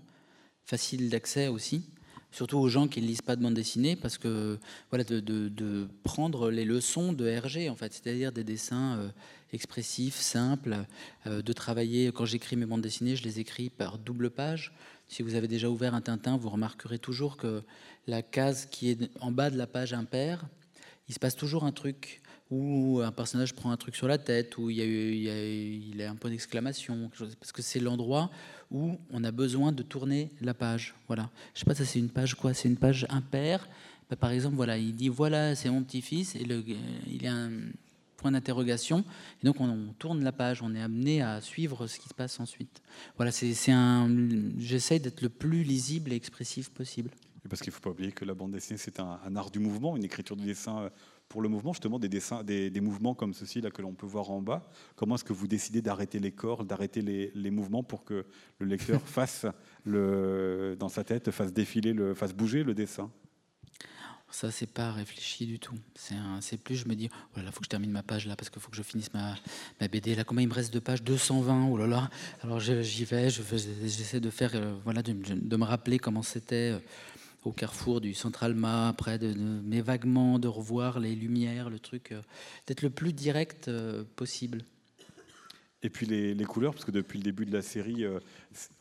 [0.66, 1.90] faciles d'accès aussi,
[2.32, 6.50] surtout aux gens qui ne lisent pas de bandes dessinées, parce que voilà, de, prendre
[6.50, 9.10] les leçons de Hergé, en fait, c'est-à-dire des dessins euh,
[9.54, 10.86] expressifs, simples,
[11.28, 12.12] euh, de travailler.
[12.12, 14.74] Quand j'écris mes bandes dessinées, je les écris par double page.
[15.08, 17.64] Si vous avez déjà ouvert un Tintin, vous remarquerez toujours que
[18.08, 20.46] la case qui est en bas de la page impaire,
[21.08, 22.22] il se passe toujours un truc
[22.52, 27.10] où un personnage prend un truc sur la tête, où il a, un point d'exclamation,
[27.40, 28.30] parce que c'est l'endroit
[28.72, 30.94] où on a besoin de tourner la page.
[31.08, 31.30] Voilà.
[31.54, 32.54] Je sais pas, ça c'est une page quoi?
[32.54, 33.68] C'est une page impaire,
[34.10, 36.46] Bah, par exemple, voilà, il dit voilà, c'est mon petit-fils, et
[37.08, 37.52] il a un
[38.18, 39.04] point d'interrogation,
[39.42, 42.40] et donc on, tourne la page, on est amené à suivre ce qui se passe
[42.40, 42.82] ensuite.
[43.18, 44.08] Voilà, c'est un,
[44.60, 47.10] j'essaie d'être le plus lisible et expressif possible.
[47.50, 49.60] Parce qu'il ne faut pas oublier que la bande dessinée, c'est un, un, art du
[49.60, 50.90] mouvement, une écriture du dessin euh,
[51.30, 54.32] pour le mouvement, justement des, dessins, des, mouvements comme ceci là que l'on peut voir
[54.32, 54.70] en bas.
[54.96, 58.26] Comment est-ce que vous décidez d'arrêter les corps, d'arrêter les, mouvements pour que
[58.60, 59.46] le lecteur fasse
[59.84, 63.12] le, dans sa tête, fasse défiler, le, fasse bouger le dessin?
[64.32, 65.76] Ça, c'est pas réfléchi du tout.
[66.42, 68.36] C'est plus, je me dis, oh là là, faut que je termine ma page là
[68.36, 69.36] parce qu'il faut que je finisse ma,
[69.80, 70.14] ma, BD.
[70.14, 71.70] Là, combien il me reste de pages 220.
[71.70, 72.10] Oh là là.
[72.42, 76.74] Alors j'y vais, j'essaie de faire, euh, voilà, de, de, me rappeler comment c'était.
[76.74, 76.80] Euh,
[77.46, 82.22] au carrefour du Centralma, après de, mes vaguement de revoir les lumières, le truc, euh,
[82.68, 84.66] d'être le plus direct euh, possible.
[85.84, 88.20] Et puis les, couleurs, parce que depuis le début de la série, euh,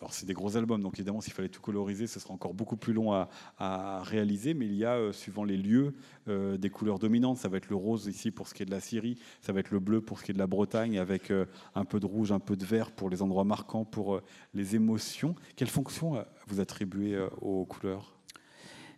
[0.09, 2.95] c'est des gros albums, donc évidemment s'il fallait tout coloriser, ce sera encore beaucoup plus
[2.95, 5.93] long à, réaliser, mais il y a, suivant les lieux,
[6.27, 7.37] des couleurs dominantes.
[7.37, 9.61] Ça va être le rose ici pour ce qui est de la Syrie, ça va
[9.61, 11.31] être le bleu pour ce qui est de la Bretagne, avec
[11.75, 14.23] un peu de rouge, un peu de vert pour les endroits marquants, pour
[14.55, 15.35] les émotions.
[15.57, 18.14] Quelle fonction vous attribuez aux couleurs?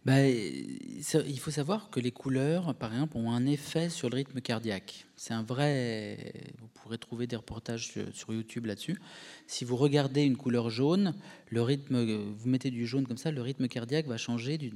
[0.06, 4.40] Bah, il faut savoir que les couleurs, par exemple, ont un effet sur le rythme
[4.40, 5.04] cardiaque.
[5.16, 6.32] C'est un vrai.
[6.60, 9.00] Vous pourrez trouver des reportages sur YouTube là-dessus.
[9.48, 11.12] Si vous regardez une couleur jaune,
[11.48, 14.70] le rythme, vous mettez du jaune comme ça, le rythme cardiaque va changer,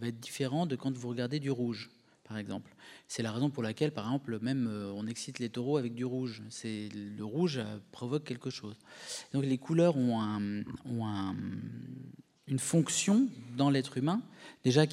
[0.00, 1.90] va être différent de quand vous regardez du rouge,
[2.24, 2.74] par exemple.
[3.06, 6.06] C'est la raison pour laquelle, par exemple, même euh, on excite les taureaux avec du
[6.06, 6.42] rouge.
[6.48, 8.76] C'est le rouge euh, provoque quelque chose.
[9.34, 11.36] Donc les couleurs ont un, ont un
[12.50, 14.22] une fonction dans l'être humain,
[14.64, 14.84] déjà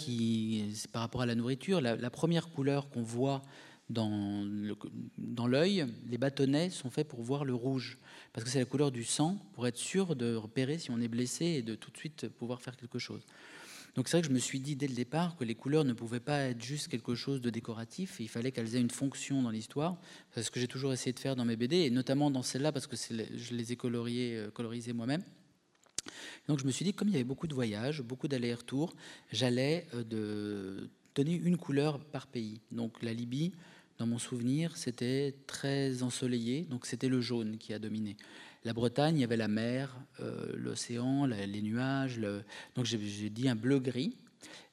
[0.91, 3.41] par rapport à la nourriture, la, première couleur qu'on voit
[3.89, 4.43] dans
[5.47, 7.97] l'œil, les bâtonnets sont faits pour voir le rouge,
[8.33, 11.07] parce que c'est la couleur du sang, pour être sûr de repérer si on est
[11.07, 13.21] blessé et de tout de suite pouvoir faire quelque chose.
[13.97, 15.93] Donc c'est vrai que je me suis dit dès le départ que les couleurs ne
[15.93, 19.49] pouvaient pas être juste quelque chose de décoratif, il fallait qu'elles aient une fonction dans
[19.49, 19.97] l'histoire.
[20.35, 22.71] C'est ce que j'ai toujours essayé de faire dans mes BD, et notamment dans celle-là,
[22.71, 25.23] parce que je les ai coloriées, euh, colorisées moi-même.
[26.47, 28.93] Donc je me suis dit, comme il y avait beaucoup de voyages, beaucoup d'allers-retours,
[29.31, 32.61] j'allais euh, donner une couleur par pays.
[32.71, 33.53] Donc la Libye,
[33.97, 38.15] dans mon souvenir, c'était très ensoleillé, donc c'était le jaune qui a dominé.
[38.63, 42.19] La Bretagne, il y avait la mer, euh, l'océan, les nuages.
[42.75, 44.15] Donc j'ai dit un bleu-gris.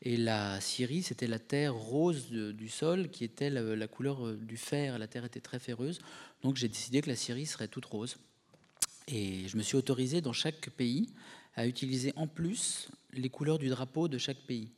[0.02, 4.36] Et la Syrie, c'était la terre rose du sol qui était la, la, couleur euh,
[4.36, 4.98] du fer.
[4.98, 6.00] La terre était très ferreuse.
[6.42, 8.16] Donc j'ai décidé que la Syrie serait toute rose.
[9.08, 11.08] Et je me suis autorisé dans chaque pays
[11.54, 14.70] à utiliser en plus les couleurs du drapeau de chaque pays.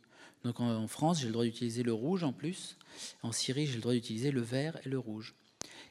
[0.45, 2.77] Donc en France, j'ai le droit d'utiliser le rouge en plus.
[3.23, 5.35] En Syrie, j'ai le droit d'utiliser le vert et le rouge.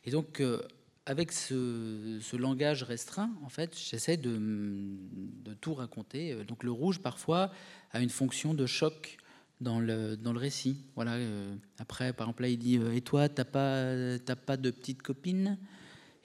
[0.06, 0.62] Et donc, euh,
[1.06, 4.40] avec ce, langage restreint, en fait, j'essaie de,
[5.62, 6.36] tout raconter.
[6.46, 7.52] Donc le rouge, parfois,
[7.92, 9.18] a une fonction de choc
[9.62, 10.78] dans le, dans le récit.
[10.96, 11.14] Voilà.
[11.14, 13.94] Euh, après, par exemple, là, il dit euh, Et toi, t'as pas,
[14.46, 15.58] pas de petite copine?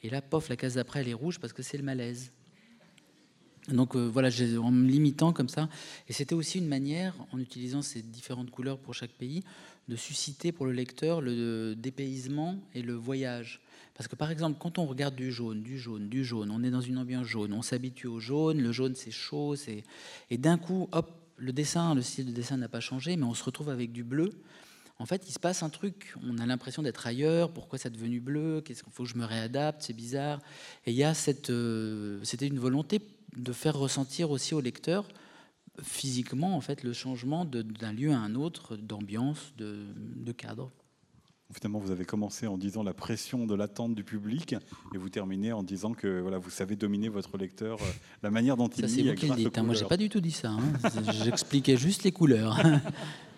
[0.03, 2.33] Et là, pof, la case d'après, elle est rouge parce que c'est le malaise.
[3.69, 4.29] Donc euh, voilà,
[4.59, 5.69] en me limitant comme ça.
[6.09, 9.43] Et c'était aussi une manière, en utilisant ces différentes couleurs pour chaque pays,
[9.89, 13.61] de susciter pour le lecteur le dépaysement et le voyage.
[13.95, 16.71] Parce que par exemple, quand on regarde du jaune, du jaune, du jaune, on est
[16.71, 19.55] dans une ambiance jaune, on s'habitue au jaune, le jaune c'est chaud,
[20.31, 23.35] et d'un coup, hop, le dessin, le style de dessin n'a pas changé, mais on
[23.35, 24.31] se retrouve avec du bleu.
[25.01, 26.15] En fait, il se passe un truc.
[26.23, 27.51] On a l'impression d'être ailleurs.
[27.51, 28.61] Pourquoi c'est devenu bleu?
[28.61, 29.83] Qu'est-ce qu'il faut que je me réadapte?
[29.83, 30.41] C'est bizarre.
[30.85, 33.01] Et il y a cette, euh, c'était une volonté
[33.37, 35.09] de faire ressentir aussi au lecteur
[35.83, 40.71] physiquement en fait le changement d'un lieu à un autre, d'ambiance, de, cadre.
[41.53, 44.55] Finalement, vous avez commencé en disant la pression de l'attente du public,
[44.95, 47.87] et vous terminez en disant que voilà, vous savez dominer votre lecteur, euh,
[48.23, 48.89] la manière dont il lit.
[48.89, 49.63] Ça, c'est hein.
[49.63, 50.51] Moi, j'ai pas du tout dit ça.
[50.51, 51.13] Hein.
[51.25, 52.61] J'expliquais juste les couleurs.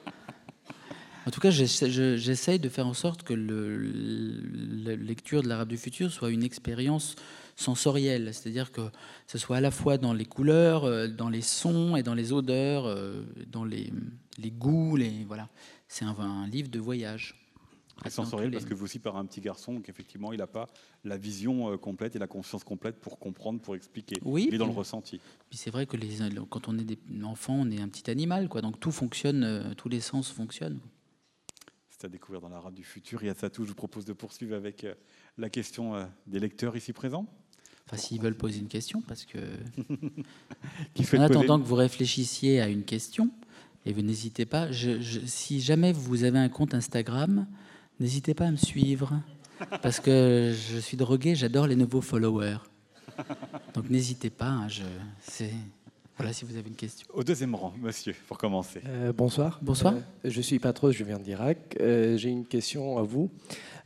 [1.27, 3.79] En tout cas, j'essaye de faire en sorte que le,
[4.85, 7.15] la lecture de l'Arabe du futur soit une expérience
[7.57, 8.81] sensorielle, c'est-à-dire que
[9.27, 12.33] ce soit à la fois dans les couleurs, euh, dans les sons et dans les
[12.33, 13.93] odeurs, euh, dans les,
[14.39, 15.49] les goûts, les voilà.
[15.87, 17.35] C'est un, livre de voyage.
[18.09, 20.67] sensoriel parce que vous aussi par un petit garçon, donc effectivement il n'a pas
[21.05, 24.17] la vision euh, complète et la conscience complète pour comprendre, pour expliquer.
[24.25, 24.47] Oui.
[24.49, 25.21] Il est dans le ressenti.
[25.51, 26.17] Puis c'est vrai que les,
[26.49, 28.63] quand on est des enfants, on est un petit animal, quoi.
[28.63, 30.81] Donc tout fonctionne, tous les sens fonctionnent
[32.05, 33.23] à découvrir dans la rade du futur.
[33.25, 34.95] Et à tout, je vous propose de poursuivre avec euh,
[35.39, 37.27] la question euh, des lecteurs ici présents.
[37.87, 39.39] Enfin, s'ils veulent poser une question, parce que.
[41.17, 43.31] en attendant que vous réfléchissiez à une question,
[43.85, 44.69] et vous n'hésitez pas,
[45.27, 47.47] si jamais vous avez un compte Instagram,
[47.99, 49.21] n'hésitez pas à me suivre,
[49.83, 52.59] parce que je suis drogué, j'adore les nouveaux followers.
[53.75, 54.85] Donc n'hésitez pas, hein, je,
[56.23, 57.05] Voilà, si vous avez une question.
[57.13, 58.81] Au deuxième rang, monsieur, pour commencer.
[58.87, 59.59] Euh, bonsoir.
[59.61, 59.95] Bonsoir.
[59.95, 60.01] Euh,
[60.31, 61.77] je suis Patros, je viens d'Irak.
[61.81, 63.29] Euh, J'ai une question à vous.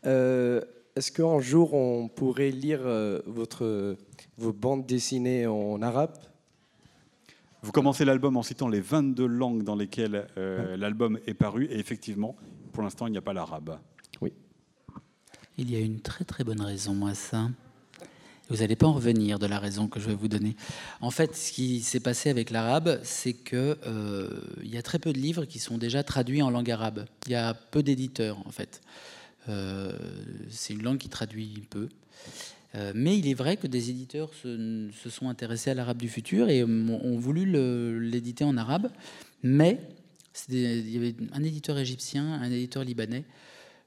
[0.04, 0.60] Euh,
[0.96, 3.96] Est-ce qu'un jour on pourrait lire euh, votre,
[4.36, 6.12] vos bandes dessinées en arabe?
[7.62, 11.78] Vous commencez l'album en citant les 22 langues dans lesquelles euh, l'album est paru, et
[11.78, 12.36] effectivement,
[12.74, 13.78] pour l'instant, il n'y a pas l'arabe.
[15.58, 17.48] Il y a une très très bonne raison à ça.
[18.48, 20.54] Vous n'allez pas en revenir de la raison que je vais vous donner.
[21.00, 24.28] En fait, ce qui s'est passé avec l'arabe, c'est que euh,
[24.62, 27.06] y a très peu de livres qui sont déjà traduits en langue arabe.
[27.26, 28.82] Il y a peu d'éditeurs en fait.
[29.48, 29.92] Euh,
[30.48, 31.88] c'est une langue qui traduit peu.
[32.76, 36.48] Euh, mais il est vrai que des éditeurs se, sont intéressés à l'arabe du futur
[36.48, 37.46] et ont, voulu
[38.00, 38.90] l'éditer en arabe.
[39.42, 39.80] Mais
[40.48, 43.24] il y avait un éditeur égyptien, un éditeur libanais.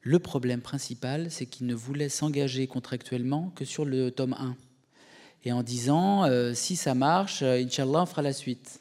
[0.01, 4.55] Le problème principal, c'est qu'il ne voulait s'engager contractuellement que sur le tome 1.
[5.43, 8.79] Et en disant, euh, si ça marche, euh, Inch'Allah, on fera la suite.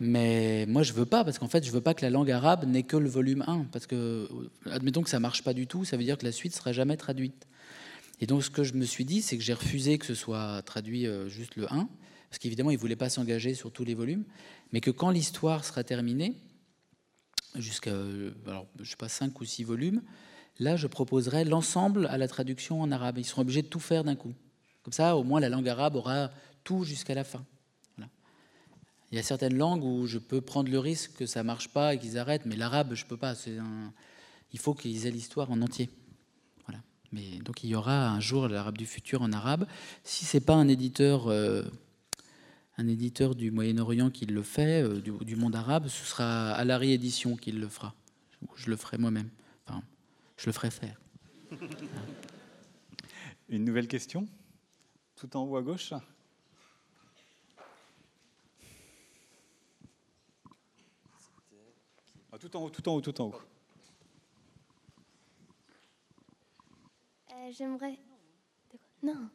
[0.00, 2.66] Mais moi, je veux pas, parce qu'en fait, je veux pas que la langue arabe
[2.66, 3.66] n'ait que le volume 1.
[3.72, 6.32] Parce que, euh, admettons que ça marche pas du tout, ça veut dire que la
[6.32, 7.46] suite sera jamais traduite.
[8.20, 10.62] Et donc, ce que je me suis dit, c'est que j'ai refusé que ce soit
[10.62, 11.88] traduit juste le 1,
[12.30, 14.22] parce qu'évidemment, il voulait pas s'engager sur tous les volumes,
[14.72, 16.36] mais que quand l'histoire sera terminée,
[17.54, 20.02] jusqu'à, euh, alors, je sais pas, 5 ou 6 volumes,
[20.58, 23.18] là, je proposerai l'ensemble à la traduction en arabe.
[23.18, 24.34] Ils seront obligés de tout faire d'un coup.
[24.82, 26.30] Comme ça, au moins, la langue arabe aura
[26.64, 27.44] tout jusqu'à la fin.
[27.96, 28.10] Voilà.
[29.10, 31.94] Il y a certaines langues où je peux prendre le risque que ça marche pas
[31.94, 33.34] et qu'ils arrêtent, mais l'arabe, je peux pas.
[33.48, 33.92] Un...
[34.52, 35.88] Il faut qu'ils aient l'histoire en entier.
[36.66, 36.82] Voilà.
[37.12, 39.66] Mais donc, il y aura un jour l'arabe du futur en arabe.
[40.04, 41.62] Si c'est pas un éditeur, euh,
[42.82, 46.64] un éditeur du Moyen-Orient qui le fait, euh, du, du monde arabe, ce sera à
[46.64, 47.94] la réédition qu'il le fera.
[48.56, 49.30] Je le ferai moi-même.
[49.64, 49.82] Enfin,
[50.36, 51.00] je le ferai faire.
[53.48, 54.26] Une nouvelle question?
[55.14, 55.92] Tout en haut à gauche?
[62.32, 63.40] Ah, Tout en haut, tout en haut, tout en haut.
[67.30, 67.98] Euh, J'aimerais.
[69.04, 69.28] Non.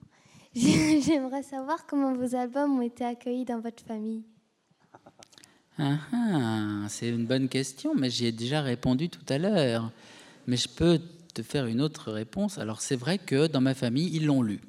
[0.57, 4.23] J'ai- J'aimerais savoir comment vos albums ont été accueillis dans votre famille.
[5.79, 9.91] Ah, ah, c'est une bonne question, mais j'y ai déjà répondu tout à l'heure.
[10.47, 10.99] Mais je peux
[11.33, 12.57] te faire une autre réponse.
[12.57, 14.59] Alors c'est vrai que dans ma famille, ils l'ont lu.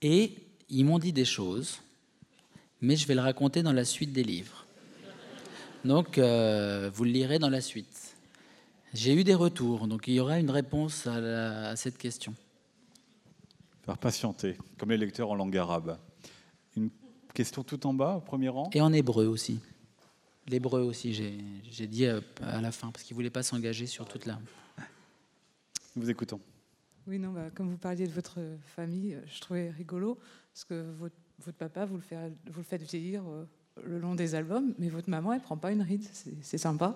[0.00, 0.34] Et
[0.70, 1.80] ils m'ont dit des choses,
[2.80, 4.64] mais je vais le raconter dans la suite des livres.
[5.84, 8.14] Donc euh, vous le lirez dans la suite.
[8.94, 12.34] J'ai eu des retours, donc il y aura une réponse à cette question.
[13.90, 15.98] Faire patienter, comme les lecteurs en langue arabe.
[16.76, 16.90] Une
[17.34, 18.70] question tout en bas, au premier rang?
[18.72, 19.58] Et en hébreu aussi.
[20.46, 24.06] L'hébreu aussi, j'ai dit euh, à la fin, parce qu'ils ne voulaient pas s'engager sur
[24.06, 24.38] toute la...
[25.96, 26.38] Nous vous écoutons.
[27.08, 28.38] Oui, non, bah, comme vous parliez de votre
[28.76, 30.20] famille, euh, je trouvais rigolo,
[30.52, 33.44] parce que votre, votre papa, vous le, fait, vous le faites vieillir euh,
[33.84, 36.04] le long des albums, mais votre maman, elle prend pas une ride,
[36.42, 36.94] c'est sympa.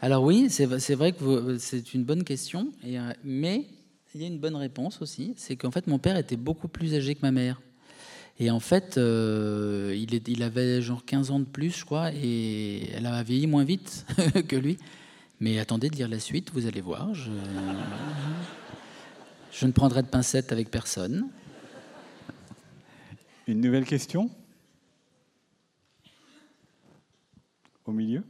[0.00, 3.68] Alors oui, c'est vrai que c'est une bonne question, et, euh, mais
[4.18, 6.92] il y a une bonne réponse aussi, c'est qu'en fait mon père était beaucoup plus
[6.96, 7.62] âgé que ma mère.
[8.40, 13.06] Et en fait, euh, il, avait genre 15 ans de plus, je crois, et elle
[13.06, 14.06] a vieilli moins vite
[14.48, 14.76] que lui.
[15.38, 17.14] Mais attendez de lire la suite, vous allez voir.
[17.14, 17.30] Je,
[19.52, 21.28] je ne prendrai de pincettes avec personne.
[23.46, 24.30] Une nouvelle question?
[27.86, 28.24] Au milieu?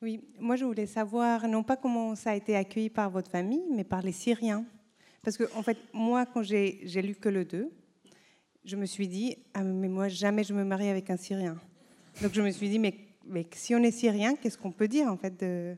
[0.00, 3.64] Oui, moi je voulais savoir, non pas comment ça a été accueilli par votre famille,
[3.74, 4.64] mais par les Syriens.
[5.22, 7.68] Parce que, en fait, moi, quand j'ai lu que le 2,
[8.64, 11.58] je me suis dit, ah, mais moi, jamais je me marie avec un Syrien.
[12.22, 12.94] Donc je me suis dit, mais,
[13.26, 15.76] mais si on est Syrien, qu'est-ce qu'on peut dire, en fait de...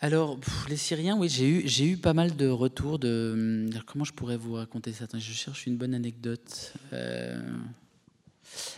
[0.00, 0.38] Alors,
[0.68, 3.32] les Syriens, oui, j'ai eu, eu pas mal de retours de.
[3.34, 5.04] hum, alors, comment je pourrais vous raconter ça?
[5.04, 6.74] Attends, Je cherche une bonne anecdote.
[6.92, 7.40] Euh,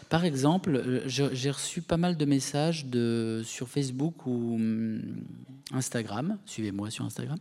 [0.09, 2.87] Par exemple, euh, j'ai reçu pas mal de messages
[3.45, 5.03] sur Facebook ou hum,
[5.73, 7.37] Instagram, suivez-moi sur Instagram,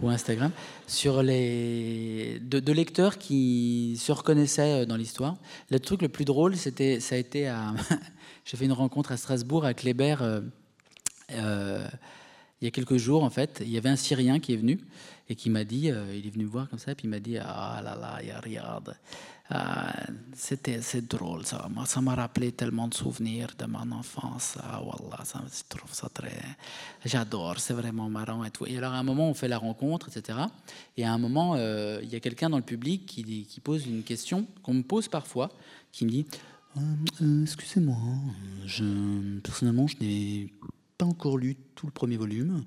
[0.00, 0.52] ou Instagram,
[0.86, 5.36] sur les, de, lecteurs qui se reconnaissaient euh, dans l'histoire.
[5.70, 7.74] Le truc le plus drôle, ça a été à.
[8.44, 10.16] j'ai fait une rencontre à Strasbourg à Kléber.
[11.32, 11.88] euh,
[12.60, 14.78] il y a quelques jours, en fait, il y avait un Syrien qui est venu
[15.28, 17.36] et qui m'a dit, il est venu me voir comme ça, puis il m'a dit,
[17.36, 18.94] ah là là, ya Riyad, ah,
[20.34, 24.82] c'était c'est drôle ça, moi ça m'a rappelé tellement de souvenirs de mon enfance, ah
[24.82, 26.40] wallah, ça, je trouve ça très,
[27.04, 28.66] j'adore, c'est vraiment marrant et tout.
[28.66, 30.38] Et alors à un moment, on fait la rencontre, etc.
[30.96, 34.02] Et à un moment, euh, il y a quelqu'un dans le public qui, pose une
[34.02, 35.50] question qu'on me pose parfois,
[35.92, 36.26] qui me dit,
[36.76, 36.80] Euh,
[37.20, 37.96] euh, excusez-moi,
[38.64, 40.52] je, personnellement, je n'ai
[40.98, 42.62] pas encore lu tout le premier volume.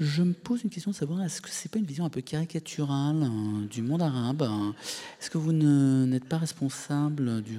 [0.00, 2.20] Je me pose une question de savoir est-ce que c'est pas une vision un peu
[2.20, 4.74] caricaturale hein, du monde arabe hein?
[5.20, 7.58] Est-ce que vous n'êtes pas responsable du,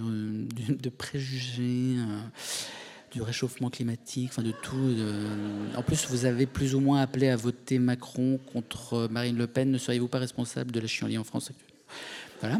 [0.70, 2.20] de préjugés euh,
[3.16, 4.94] du réchauffement climatique, enfin de tout.
[5.78, 9.72] En plus, vous avez plus ou moins appelé à voter Macron contre Marine Le Pen.
[9.72, 11.52] Ne seriez-vous pas responsable de la chienlit en France?
[12.42, 12.60] Voilà.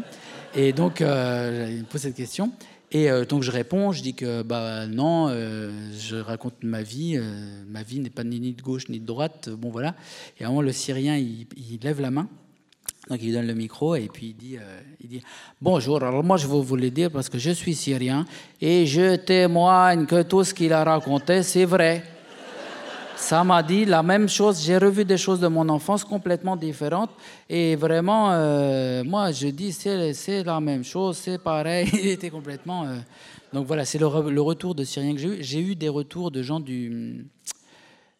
[0.54, 2.52] Et donc, euh, il me pose cette question.
[2.92, 7.20] Et euh, donc je réponds, je dis que bah non, euh, je raconte ma vie,
[7.68, 9.94] ma vie n'est pas ni de gauche ni de droite, bon voilà.
[10.38, 11.46] Et à un moment le Syrien il,
[11.82, 12.28] lève la main,
[13.10, 14.56] donc il lui donne le micro et puis il dit,
[15.00, 15.22] il dit
[15.60, 16.02] bonjour.
[16.02, 18.24] Alors moi je vais vous le dire parce que je suis Syrien
[18.60, 22.15] et je témoigne que tout ce qu'il a raconté c'est vrai
[23.16, 24.62] ça m'a dit la même chose.
[24.62, 27.10] J'ai revu des choses de mon enfance complètement différentes.
[27.48, 31.88] Et vraiment, euh, moi, je dis, c'est la même chose, c'est pareil.
[31.94, 32.84] Il était complètement.
[32.84, 32.96] Euh,
[33.52, 35.42] donc voilà, c'est le, retour de Syriens que j'ai eu.
[35.42, 37.26] J'ai eu des retours de gens du.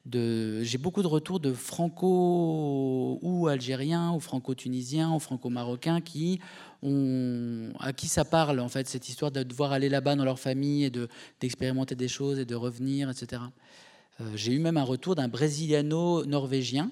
[0.06, 0.62] De...
[0.62, 6.40] J'ai beaucoup de retours de franco ou algériens, ou franco-tunisiens, ou franco-marocains qui
[6.82, 7.70] ont...
[7.80, 10.84] à qui ça parle, en fait, cette histoire de devoir aller là-bas dans leur famille
[10.84, 10.92] et
[11.40, 13.42] d'expérimenter des choses et de revenir, etc.
[14.20, 16.90] Euh, j'ai eu même un retour d'un brésiliano-norvégien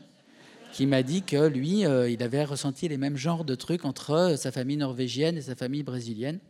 [0.72, 4.10] qui m'a dit que lui, euh, il avait ressenti les mêmes genres de trucs entre
[4.10, 6.40] euh, sa famille norvégienne et sa famille brésilienne.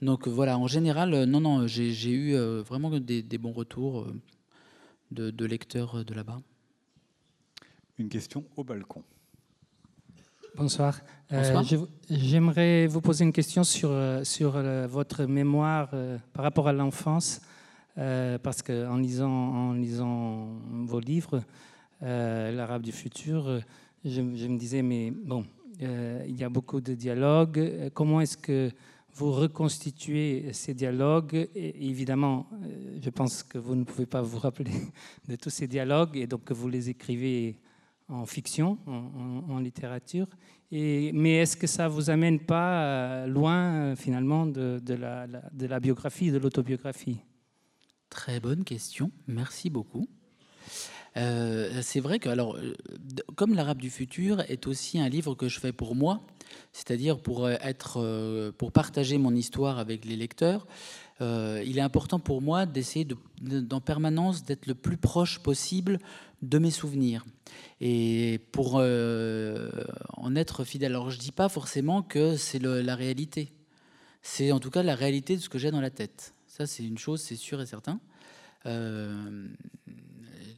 [0.00, 4.06] Donc voilà, en général, non, non, j'ai eu vraiment des, bons retours
[5.12, 6.42] de, lecteurs de là-bas.
[7.98, 9.02] Une question au balcon.
[10.56, 11.00] Bonsoir.
[12.10, 15.88] J'aimerais vous poser une question sur, sur votre mémoire
[16.34, 17.40] par rapport à l'enfance.
[17.96, 20.48] Euh, parce qu'en lisant, en lisant
[20.84, 21.42] vos livres,
[22.02, 23.60] euh, l'arabe du futur,
[24.04, 25.44] je, me disais, mais bon,
[25.82, 27.90] euh, il y a beaucoup de dialogues.
[27.94, 28.70] Comment est-ce que
[29.14, 31.48] vous reconstituez ces dialogues?
[31.54, 32.48] Évidemment,
[33.00, 34.72] je pense que vous ne pouvez pas vous rappeler
[35.28, 37.60] de tous ces dialogues et donc que vous les écrivez
[38.08, 40.26] en fiction, en, littérature.
[40.72, 47.20] Mais est-ce que ça vous amène pas loin finalement de la biographie, de l'autobiographie?
[48.14, 50.06] Très bonne question, merci beaucoup.
[51.16, 52.72] Euh, c'est vrai que, alors, euh,
[53.34, 56.24] comme l'Arabe du futur est aussi un livre que je fais pour moi,
[56.72, 60.68] c'est-à-dire pour euh, être, pour partager mon histoire avec les lecteurs,
[61.20, 63.16] il est important pour moi d'essayer de,
[63.74, 65.98] en permanence d'être le plus proche possible
[66.42, 67.24] de mes souvenirs
[67.80, 70.92] et pour en être fidèle.
[70.92, 73.52] Alors, je dis pas forcément que c'est la réalité.
[74.22, 76.33] C'est en tout cas la réalité de ce que j'ai dans la tête.
[76.56, 77.98] Ça, c'est une chose, c'est sûr et certain.
[78.66, 79.48] Euh,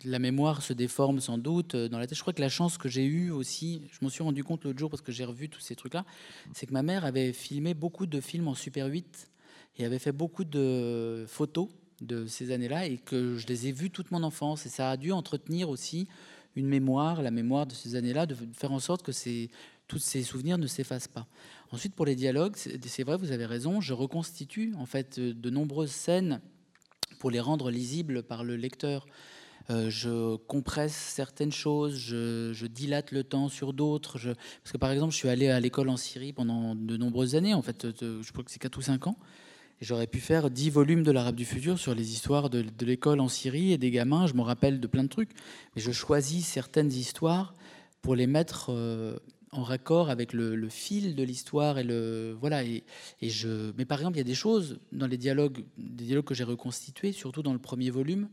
[0.05, 2.19] la mémoire se déforme sans doute euh, dans la tête.
[2.19, 4.79] Je crois que la chance que j'ai eue aussi, je m'en suis rendu compte l'autre
[4.79, 6.05] jour parce que j'ai revu tous ces trucs-là,
[6.53, 9.31] c'est que ma mère avait filmé beaucoup de films en Super 8
[9.79, 11.71] et avait fait beaucoup de photos
[12.03, 14.67] de ces années-là et que je les ai vus toute mon enfance.
[14.67, 16.09] Et ça a dû entretenir aussi
[16.57, 19.49] une mémoire, la mémoire de ces années-là, de faire en sorte que ces,
[19.89, 21.27] tous ces souvenirs ne s'effacent pas.
[21.73, 25.91] Ensuite, pour les dialogues, c'est vrai, vous avez raison, je reconstitue en fait de nombreuses
[25.91, 26.41] scènes
[27.19, 29.07] pour les rendre lisibles par le lecteur.
[29.69, 34.19] Euh, je compresse certaines choses, je, dilate le temps sur d'autres.
[34.19, 37.55] Parce que par exemple, je suis allé à l'école en Syrie pendant de nombreuses années,
[37.55, 39.19] en fait, je crois que c'est 4 ou 5 ans.
[39.81, 43.29] J'aurais pu faire 10 volumes de l'Arabe du futur sur les histoires de, l'école en
[43.29, 44.27] Syrie et des gamins.
[44.27, 45.33] Je me rappelle de plein de trucs.
[45.75, 47.55] Mais je choisis certaines histoires
[48.01, 49.19] pour les mettre euh,
[49.53, 52.85] en raccord avec le, fil de l'histoire et le voilà et,
[53.23, 56.35] je mais par exemple il y a des choses dans les dialogues des dialogues que
[56.35, 58.29] j'ai reconstitués surtout dans le premier volume.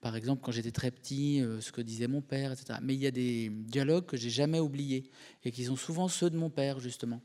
[0.00, 3.00] Par exemple quand j'étais très petit euh, ce que disait mon père etc mais il
[3.00, 5.04] y a des dialogues que j'ai jamais oubliés
[5.44, 7.22] et qui sont souvent ceux de mon père justement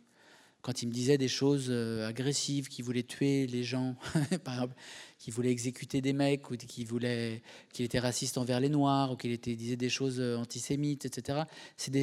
[0.62, 3.96] quand il me disait des choses euh, agressives, qui voulait tuer les gens,
[4.44, 4.76] par exemple,
[5.18, 7.42] qui voulait exécuter des mecs, ou qui voulait,
[7.72, 11.44] qu'il était raciste envers les Noirs, ou qu'il disait des choses euh, antisémites, etc.
[11.78, 11.94] C'est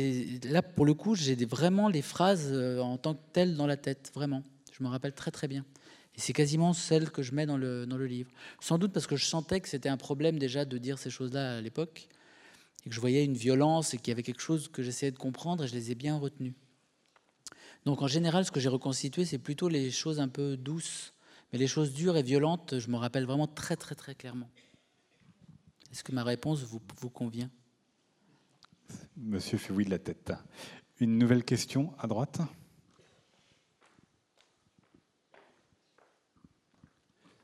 [0.45, 3.77] là, pour le coup, j'ai vraiment les phrases euh, en tant que telles dans la
[3.77, 4.43] tête, vraiment.
[4.73, 5.65] Je me rappelle très très bien.
[6.17, 8.31] Et c'est quasiment celle que je mets dans le, dans le livre.
[8.61, 11.59] Sans doute parce que je sentais que c'était un problème déjà de dire ces choses-là
[11.59, 12.09] à l'époque,
[12.87, 15.19] et que je voyais une violence et qu'il y avait quelque chose que j'essayais de
[15.19, 16.55] comprendre, et je les ai bien retenues.
[17.87, 21.15] Donc en général, ce que j'ai reconstitué, c'est plutôt les choses un peu douces.
[21.53, 24.51] Mais les choses dures et violentes, je me rappelle vraiment très très très clairement.
[25.93, 27.49] Est-ce que ma réponse vous, vous convient?
[29.17, 30.33] Monsieur fait oui de la tête.
[30.99, 32.41] Une nouvelle question à droite?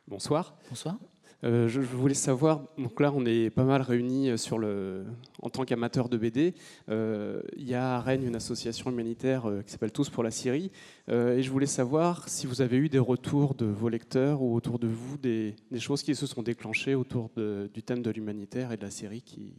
[0.08, 0.56] Bonsoir.
[0.68, 0.98] Bonsoir.
[1.44, 5.04] Euh, je, voulais savoir, donc là on est pas mal réunis euh,
[5.40, 6.54] en tant qu'amateurs de BD.
[6.88, 10.70] Euh, il y a à Rennes une association humanitaire qui s'appelle Tous pour la Syrie.
[11.08, 14.78] et je voulais savoir si vous avez eu des retours de vos lecteurs ou autour
[14.78, 18.82] de vous des, choses qui se sont déclenchées autour du thème de l'humanitaire et de
[18.82, 19.52] la Syrie qui,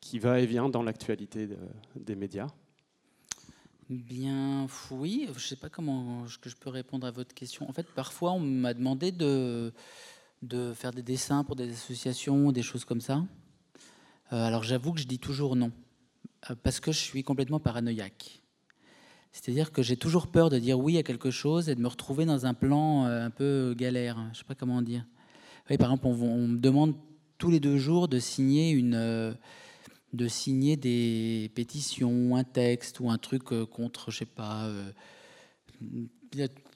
[0.00, 1.48] qui va et vient dans l'actualité
[1.96, 2.48] des médias
[3.88, 7.68] Bien, oui, je ne sais pas comment que je peux répondre à votre question.
[7.68, 9.72] En fait, parfois, on m'a demandé de,
[10.42, 13.24] de faire des dessins pour des associations, des choses comme ça.
[14.32, 15.70] Euh, alors, j'avoue que je dis toujours non,
[16.50, 18.42] euh, parce que je suis complètement paranoïaque.
[19.32, 22.26] C'est-à-dire que j'ai toujours peur de dire oui à quelque chose et de me retrouver
[22.26, 24.16] dans un plan euh, un peu galère.
[24.24, 25.06] Je ne sais pas comment dire.
[25.70, 26.94] Oui, par exemple, on, me demande
[27.38, 29.36] tous les deux jours de signer une
[30.12, 34.70] de signer des pétitions, un texte ou un truc contre, je sais pas.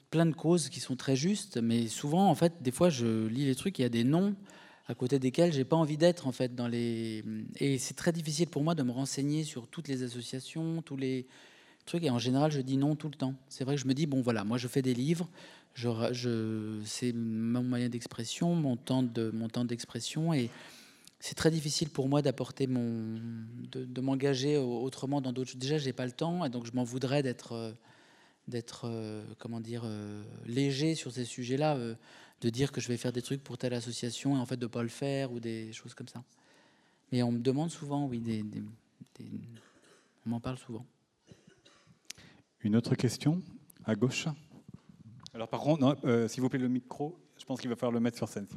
[0.09, 3.45] Plein de causes qui sont très justes, mais souvent, en fait, des fois, je lis
[3.45, 4.35] les trucs, il y a des noms
[4.89, 7.21] à côté desquels j'ai pas envie d'être en fait dans les
[7.59, 11.27] et c'est très difficile pour moi de me renseigner sur toutes les associations, tous les
[11.85, 13.35] trucs et en général je dis non tout le temps.
[13.49, 15.27] C'est vrai que je me dis bon voilà, moi je fais des livres,
[15.75, 19.33] c'est mon moyen d'expression, mon temps de
[19.65, 20.49] d'expression et
[21.19, 23.19] c'est très difficile pour moi d'apporter mon,
[23.71, 25.55] de, m'engager autrement dans d'autres.
[25.55, 27.71] Déjà, j'ai pas le temps, et donc je m'en voudrais d'être, euh,
[28.47, 31.77] d'être, euh, comment dire, euh, léger sur ces sujets-là,
[32.41, 34.67] de dire que je vais faire des trucs pour telle association et en fait de
[34.67, 36.23] pas le faire ou des choses comme ça.
[37.11, 38.43] Mais on me demande souvent, oui, des,
[40.25, 40.85] on m'en parle souvent.
[42.61, 43.41] Une autre question
[43.85, 44.27] à gauche?
[45.33, 48.17] Alors par contre, s'il vous plaît le micro, je pense qu'il va falloir le mettre
[48.17, 48.47] sur scène.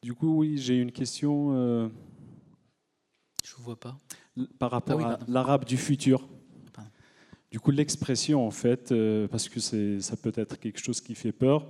[0.00, 1.54] Du coup, oui, j'ai une question.
[1.54, 1.88] Euh,
[3.44, 3.98] Je vous vois pas.
[4.58, 6.28] Par rapport ah à l'arabe du futur.
[7.50, 11.32] Du coup, l'expression, en fait, euh, parce que ça peut être quelque chose qui fait
[11.32, 11.66] peur.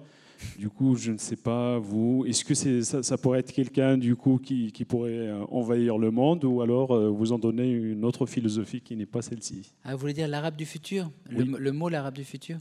[0.57, 4.17] Du coup, je ne sais pas, vous, est-ce que ça, ça, pourrait être quelqu'un, du
[4.17, 8.81] coup, qui, pourrait euh, envahir le monde, ou alors vous en donnez une autre philosophie
[8.81, 9.73] qui n'est pas celle-ci?
[9.85, 11.11] Ah, Vous voulez dire l'arabe du futur?
[11.29, 12.59] Le, mot l'arabe du futur?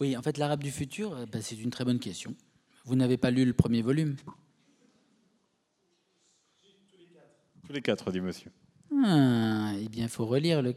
[0.00, 2.34] Oui, en fait, l'arabe du futur, ben, c'est une très bonne question.
[2.84, 4.16] Vous n'avez pas lu le premier volume?
[7.66, 8.50] Tous les quatre, dit monsieur.
[8.92, 10.74] Ah, eh bien, il faut relire le.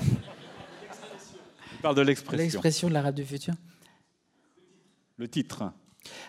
[0.00, 2.42] Il parle de l'expression.
[2.42, 3.54] L'expression de l'arabe du futur.
[5.16, 5.72] Le titre.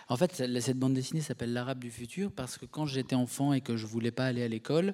[0.08, 3.60] En fait, cette bande dessinée s'appelle L'arabe du futur parce que quand j'étais enfant et
[3.60, 4.92] que je voulais pas aller à l'école,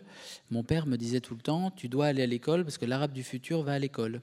[0.50, 3.12] mon père me disait tout le temps Tu dois aller à l'école parce que l'arabe
[3.12, 4.20] du futur va à l'école.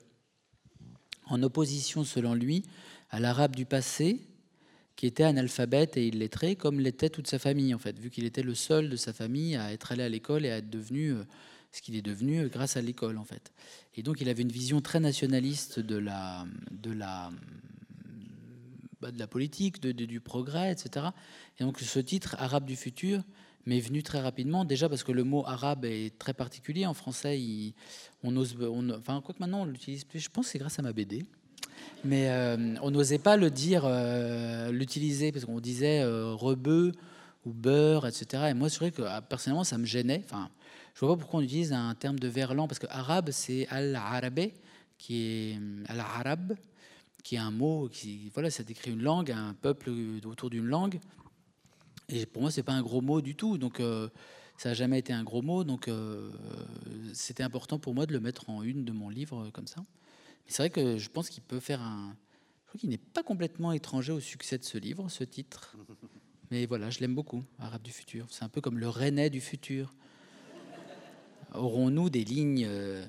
[1.27, 2.63] En opposition, selon lui,
[3.09, 4.21] à l'arabe du passé
[4.95, 8.43] qui était analphabète et illettré, comme l'était toute sa famille, en fait, vu qu'il était
[8.43, 11.23] le seul de sa famille à être allé à l'école et à être devenu euh,
[11.73, 13.51] ce qu'il est devenu euh, grâce à l'école, en fait.
[13.95, 17.31] Et donc, il avait une vision très nationaliste de la, de la,
[19.01, 21.07] bah, de la politique, de, du progrès, etc.
[21.59, 23.23] Et donc, ce titre, Arabe du futur,
[23.65, 26.85] m'est venu très rapidement, déjà parce que le mot arabe est très particulier.
[26.85, 27.41] En français,
[28.21, 28.55] on ose.
[28.97, 30.19] enfin, quoi que maintenant, on l'utilise plus.
[30.19, 31.25] Je pense que c'est grâce à ma BD.
[32.05, 36.91] Mais euh, on n'osait pas le dire, euh, l'utiliser, parce qu'on disait rebeu
[37.45, 38.43] ou beurre, etc.
[38.49, 40.21] Et moi, c'est vrai que ah, personnellement, ça me gênait.
[40.25, 40.49] Enfin,
[40.93, 44.51] je vois pas pourquoi on utilise un terme de verlan, parce que arabe, c'est al-arabe,
[44.97, 46.55] qui est al-arabe,
[47.23, 49.91] qui est un mot qui, voilà, ça décrit une langue, un peuple
[50.25, 50.99] autour d'une langue.
[52.09, 53.57] Et pour moi, c'est pas un gros mot du tout.
[53.57, 53.81] Donc,
[54.57, 55.63] ça n'a jamais été un gros mot.
[55.63, 55.89] Donc,
[57.13, 59.83] c'était important pour moi de le mettre en une de mon livre comme ça.
[60.45, 62.15] C'est vrai que je pense qu'il peut faire un.
[62.65, 65.75] Je crois qu'il n'est pas complètement étranger au succès de ce livre, ce titre.
[66.51, 68.27] Mais voilà, je l'aime beaucoup, Arabe du futur.
[68.29, 69.93] C'est un peu comme le Rennais du futur.
[71.53, 73.05] Aurons-nous des lignes, euh,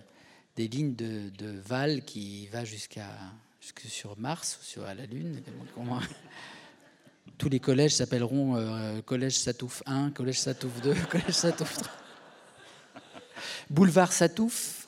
[0.57, 3.09] des lignes de, de Val qui va jusqu'à
[3.89, 5.43] sur Mars ou sur à la Lune?
[7.39, 11.93] Tous les collèges s'appelleront euh, Collège Satouf 1, Collège Satouf 2, Collège Satouf 3.
[13.71, 14.87] Boulevard Satouf.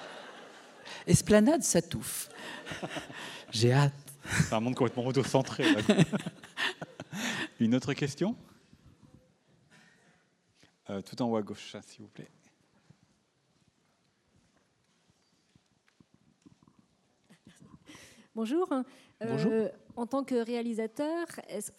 [1.06, 2.28] Esplanade Satouf.
[3.50, 3.92] J'ai hâte.
[4.30, 5.64] C'est un monde complètement auto-centré.
[7.60, 8.36] Une autre question?
[10.90, 12.28] Euh, Tout en haut à gauche, s'il vous plaît.
[18.38, 18.72] Bonjour.
[19.24, 21.26] Euh, en tant que réalisateur,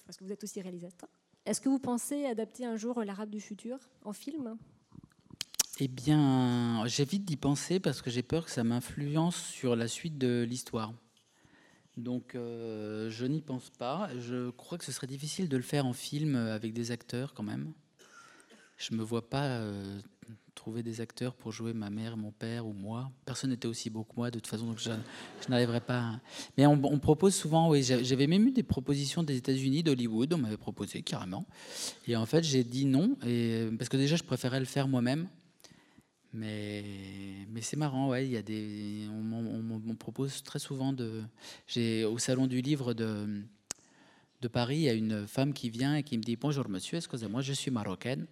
[0.05, 1.07] parce que vous êtes aussi réalisateur,
[1.45, 4.57] est-ce que vous pensez adapter un jour l'arabe du futur en film?
[5.79, 10.17] Eh bien, j'évite d'y penser parce que j'ai peur que ça m'influence sur la suite
[10.17, 10.91] de l'histoire.
[11.95, 14.09] Donc, euh, je n'y pense pas.
[14.19, 17.43] Je crois que ce serait difficile de le faire en film avec des acteurs quand
[17.43, 17.71] même.
[18.75, 20.01] Je ne me vois pas euh,
[20.59, 23.09] trouver des acteurs pour jouer ma mère, mon père ou moi.
[23.23, 24.91] Personne n'était aussi beau que moi, de toute façon, donc je,
[25.47, 26.19] n'arriverai pas.
[26.57, 30.37] Mais on, on, propose souvent, oui, j'avais même eu des propositions des États-Unis, d'Hollywood, on
[30.37, 31.45] m'avait proposé carrément.
[32.09, 33.15] Et en fait, j'ai dit non,
[33.77, 35.29] parce que déjà, je préférais le faire moi-même.
[36.33, 36.83] Mais,
[37.49, 41.23] mais c'est marrant, ouais, y a des, on, on, propose très souvent de.
[41.67, 43.43] J'ai au salon du livre de,
[44.41, 46.97] de Paris, il y a une femme qui vient et qui me dit Bonjour monsieur,
[46.97, 48.25] excusez-moi, je suis marocaine,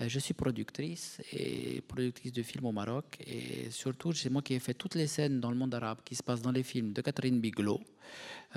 [0.00, 3.18] euh, je suis productrice et productrice de films au Maroc.
[3.26, 6.14] Et surtout, c'est moi qui ai fait toutes les scènes dans le monde arabe qui
[6.14, 7.80] se passent dans les films de Catherine Bigelow,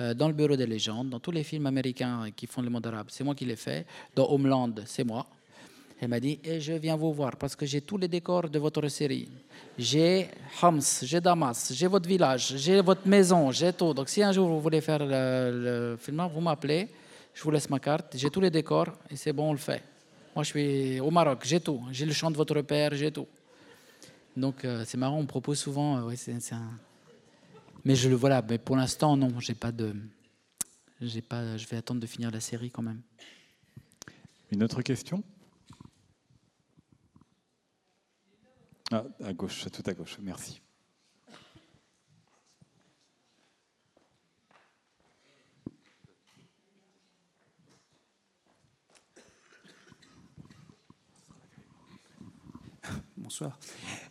[0.00, 2.86] euh, dans Le Bureau des légendes, dans tous les films américains qui font le monde
[2.86, 3.08] arabe.
[3.10, 3.84] C'est moi qui les fais.
[4.14, 5.26] Dans Homeland, c'est moi.
[6.00, 8.58] Elle m'a dit, et je viens vous voir parce que j'ai tous les décors de
[8.58, 9.28] votre série.
[9.78, 10.28] J'ai
[10.60, 13.94] Homs, j'ai Damas, j'ai votre village, j'ai votre maison, j'ai tout.
[13.94, 16.88] Donc si un jour vous voulez faire le, film, vous m'appelez,
[17.32, 19.82] je vous laisse ma carte, j'ai tous les décors et c'est bon, on le fait.
[20.34, 21.80] Moi je suis au Maroc, j'ai tout.
[21.92, 23.28] J'ai le chant de votre père, j'ai tout.
[24.36, 26.14] Donc euh, c'est marrant, on me propose souvent, euh,
[27.84, 29.94] mais je le voilà, mais pour l'instant non, j'ai pas de,
[31.00, 33.00] j'ai pas, je vais attendre de finir la série quand même.
[34.50, 35.22] Une autre question?
[38.92, 40.60] Ah, à gauche, tout à gauche, merci.
[53.16, 53.58] Bonsoir.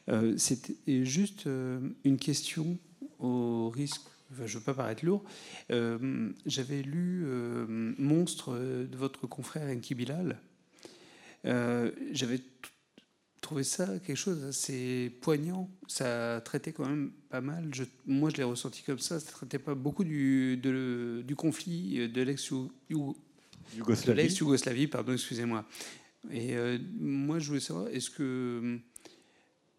[0.09, 2.77] Euh, C'était juste euh, une question
[3.19, 4.01] au risque,
[4.35, 5.23] je ne veux pas paraître lourd.
[5.71, 7.25] Euh, j'avais lu
[7.97, 10.39] Monstre de votre confrère Enki Bilal.
[11.43, 12.39] J'avais
[13.43, 15.69] trouvé ça quelque chose d'assez poignant.
[15.87, 17.69] Ça traitait quand même pas mal.
[17.73, 19.19] Je, moi, je l'ai ressenti comme ça.
[19.19, 24.87] Ça traitait pas beaucoup du, du conflit de l'ex-Yougoslavie.
[24.87, 25.63] pardon, excusez-moi.
[26.31, 28.79] Et euh, moi, je voulais savoir, est-ce que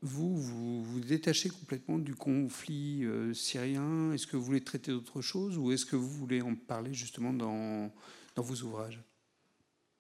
[0.03, 4.13] vous, vous vous détachez complètement du conflit euh, syrien?
[4.13, 7.33] Est-ce que vous voulez traiter d'autre chose Ou est-ce que vous voulez en parler justement
[7.33, 7.91] dans,
[8.37, 9.01] dans vos ouvrages?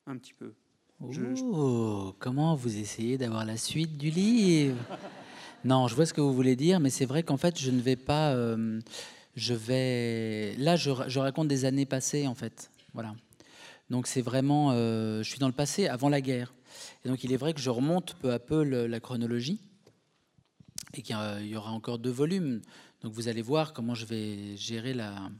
[0.06, 0.52] Un petit peu.
[1.00, 4.76] Oh, comment vous essayez d'avoir la suite du livre?
[5.64, 7.80] Non, je vois ce que vous voulez dire, mais c'est vrai qu'en fait, je ne
[7.80, 8.32] vais pas.
[8.34, 8.80] Euh,
[9.34, 10.54] je vais.
[10.58, 12.70] Là, je, raconte des années passées, en fait.
[12.92, 13.14] Voilà.
[13.90, 14.72] Donc, c'est vraiment.
[14.72, 16.54] Euh, je suis dans le passé, avant la guerre.
[17.04, 19.60] Et donc, il est vrai que je remonte peu à peu la chronologie
[20.92, 21.16] et qu'il
[21.46, 22.60] y aura encore deux volumes.
[23.02, 25.30] Donc, vous allez voir comment je vais gérer la,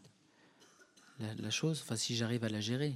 [1.21, 1.81] la, chose.
[1.83, 2.95] Enfin, si j'arrive à la gérer.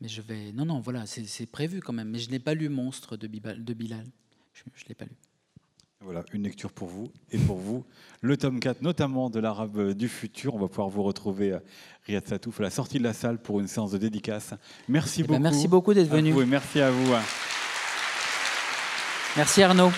[0.00, 0.52] Mais je vais.
[0.52, 2.08] Non, non, voilà, c'est prévu quand même.
[2.08, 4.06] Mais je n'ai pas lu Monstre de, de Bilal.
[4.52, 5.16] Je ne l'ai pas lu.
[6.02, 7.84] Voilà, une lecture pour vous et pour vous.
[8.22, 10.54] Le tome 4, notamment de l'Arabe du futur.
[10.54, 11.58] On va pouvoir vous retrouver, euh,
[12.06, 14.54] Riyad Satouf, à la sortie de la salle pour une séance de dédicace.
[14.88, 15.42] Merci eh ben, beaucoup.
[15.42, 16.30] merci beaucoup d'être venu.
[16.30, 17.12] et merci à vous.
[19.36, 19.92] Merci Arnaud.